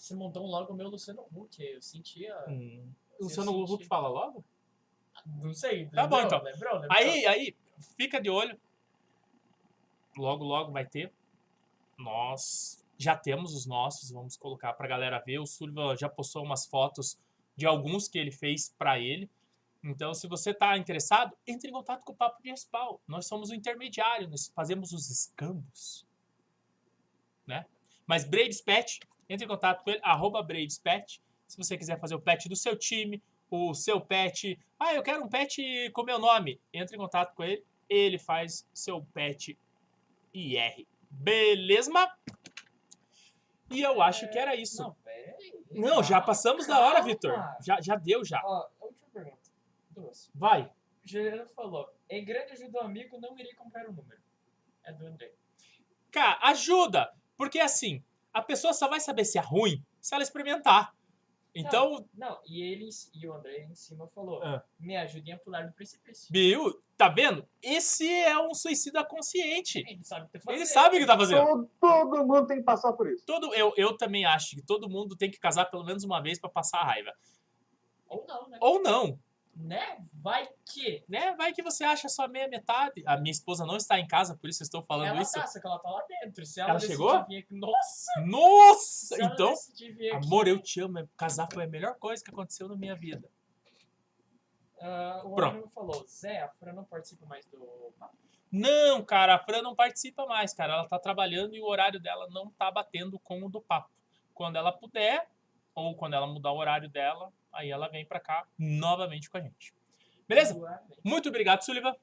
[0.00, 1.62] Você montou um logo meu Luciano Huck.
[1.62, 2.34] Eu sentia.
[2.48, 3.72] Hum, Eu Luciano senti.
[3.74, 4.42] Huck fala logo?
[5.26, 5.90] Não sei.
[5.90, 6.38] Tá bom, lembrou?
[6.38, 6.42] então.
[6.42, 6.72] Lembrou?
[6.80, 6.96] Lembrou?
[6.98, 7.56] Aí, aí,
[7.98, 8.58] fica de olho.
[10.16, 11.12] Logo, logo vai ter.
[11.98, 15.38] Nós já temos os nossos, vamos colocar pra galera ver.
[15.38, 17.20] O Sullivan já postou umas fotos
[17.54, 19.28] de alguns que ele fez pra ele.
[19.84, 22.96] Então, se você tá interessado, entre em contato com o Papo de Respawn.
[23.06, 26.06] Nós somos o intermediário, nós fazemos os escambos.
[27.46, 27.66] Né?
[28.06, 30.44] Mas Braves Pet, entre em contato com ele, arroba.
[31.46, 34.58] Se você quiser fazer o pet do seu time, o seu pet.
[34.78, 36.60] Ah, eu quero um pet com meu nome.
[36.72, 37.64] Entre em contato com ele.
[37.88, 39.56] Ele faz seu pet
[40.34, 40.84] IR.
[41.08, 41.90] Beleza?
[43.70, 44.82] E eu acho que era isso.
[44.82, 44.96] Não.
[45.70, 47.08] Não, já passamos da hora, Calma.
[47.08, 47.32] Vitor.
[47.60, 48.40] Já, já deu, já.
[48.44, 49.38] Ó, última pergunta.
[49.90, 50.28] Duas.
[50.34, 50.62] Vai.
[51.04, 54.20] O Juliano falou: em grande ajuda ao amigo, não irei comprar o número.
[54.82, 55.32] É do André.
[56.10, 57.12] Cara, ajuda.
[57.36, 58.02] Porque assim,
[58.32, 60.94] a pessoa só vai saber se é ruim se ela experimentar.
[61.54, 64.62] Então, Não, e ele e o André em cima falou: Ah.
[64.78, 66.28] me ajudem a pular do precipício.
[66.30, 67.44] Bill, tá vendo?
[67.60, 69.84] Esse é um suicida consciente.
[69.86, 70.58] Ele sabe o que tá fazendo.
[70.60, 71.44] Ele sabe o que tá fazendo.
[71.44, 73.26] Todo, todo mundo tem que passar por isso.
[73.26, 76.38] Todo, eu, eu também acho que todo mundo tem que casar pelo menos uma vez
[76.38, 77.12] pra passar a raiva.
[78.06, 78.58] Ou não, né?
[78.60, 79.18] Ou não,
[79.62, 79.98] Né?
[80.14, 81.04] Vai que.
[81.06, 81.34] né?
[81.36, 83.02] Vai que você acha só meia metade.
[83.06, 85.34] A minha esposa não está em casa, por isso eu estou falando ela isso.
[85.34, 86.46] tá, só que ela tá lá dentro.
[86.46, 87.10] Se ela, Ela chegou?
[87.10, 88.20] Aqui, nossa!
[88.24, 89.22] Nossa!
[89.22, 91.06] Então, aqui, amor, eu te amo.
[91.16, 93.30] Casar foi a melhor coisa que aconteceu na minha vida.
[94.80, 95.68] ah, o Pronto.
[95.74, 98.16] Falou: Zé, a Fran não participa mais do papo.
[98.50, 100.72] Não, cara, a Fran não participa mais, cara.
[100.72, 103.90] Ela tá trabalhando e o horário dela não tá batendo com o do papo.
[104.34, 105.28] Quando ela puder,
[105.74, 109.40] ou quando ela mudar o horário dela, aí ela vem pra cá novamente com a
[109.40, 109.74] gente.
[110.28, 110.54] Beleza?
[111.04, 111.94] Muito obrigado, Sullivan.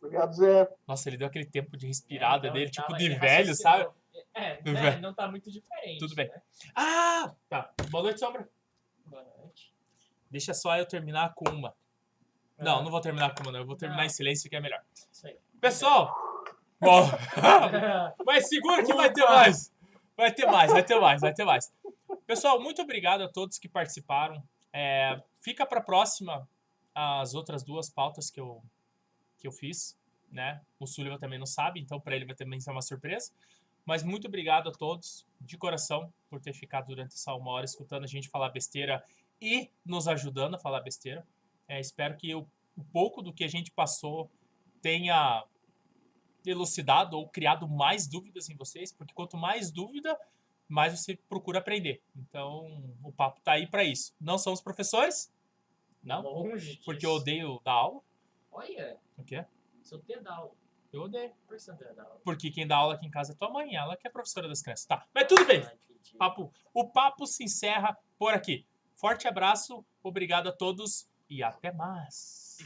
[0.00, 0.68] Obrigado, Zé.
[0.86, 3.88] Nossa, ele deu aquele tempo de respirada É, então, dele, ele tipo de velho, sabe?
[4.34, 4.96] É, né?
[4.96, 5.98] não tá muito diferente.
[6.00, 6.28] Tudo bem.
[6.28, 6.42] Né?
[6.74, 7.72] Ah, tá.
[7.90, 8.48] Boa noite, Sombra.
[9.06, 9.72] Boa noite.
[10.30, 11.74] Deixa só eu terminar com uma.
[12.58, 13.60] Não, Ah, não vou terminar com uma, não.
[13.60, 14.06] Eu vou terminar Não.
[14.06, 14.82] em silêncio, que é melhor.
[15.10, 15.36] Isso aí.
[15.60, 16.14] Pessoal!
[16.80, 17.08] Bom,
[18.26, 19.72] mas segura que vai ter mais.
[20.16, 21.72] Vai ter mais, vai ter mais, vai ter mais.
[22.26, 24.42] Pessoal, muito obrigado a todos que participaram.
[24.72, 26.48] É, fica para próxima
[26.94, 28.62] as outras duas pautas que eu,
[29.38, 29.96] que eu fiz.
[30.30, 30.60] né?
[30.80, 33.32] O Sullivan também não sabe, então para ele vai também ser uma surpresa.
[33.84, 38.04] Mas muito obrigado a todos, de coração, por ter ficado durante essa uma hora escutando
[38.04, 39.04] a gente falar besteira
[39.40, 41.26] e nos ajudando a falar besteira.
[41.68, 42.46] É, espero que o
[42.92, 44.30] pouco do que a gente passou
[44.80, 45.44] tenha
[46.46, 50.18] elucidado ou criado mais dúvidas em vocês, porque quanto mais dúvida,
[50.72, 52.02] mais você procura aprender.
[52.16, 54.14] Então, o papo tá aí para isso.
[54.20, 55.32] Não somos professores?
[56.02, 56.22] Não?
[56.22, 57.20] Longe Porque eu disso.
[57.22, 58.00] odeio dar aula?
[58.50, 59.44] Olha, O quê?
[59.82, 60.56] seu dedal.
[60.92, 61.32] Eu odeio.
[61.46, 62.20] Por que você não dá aula?
[62.24, 64.60] Porque quem dá aula aqui em casa é tua mãe, ela que é professora das
[64.62, 64.84] crianças.
[64.86, 65.62] Tá, mas tudo bem.
[65.62, 65.72] Ah.
[66.18, 68.66] Papo, o papo se encerra por aqui.
[68.94, 72.58] Forte abraço, obrigado a todos e até mais.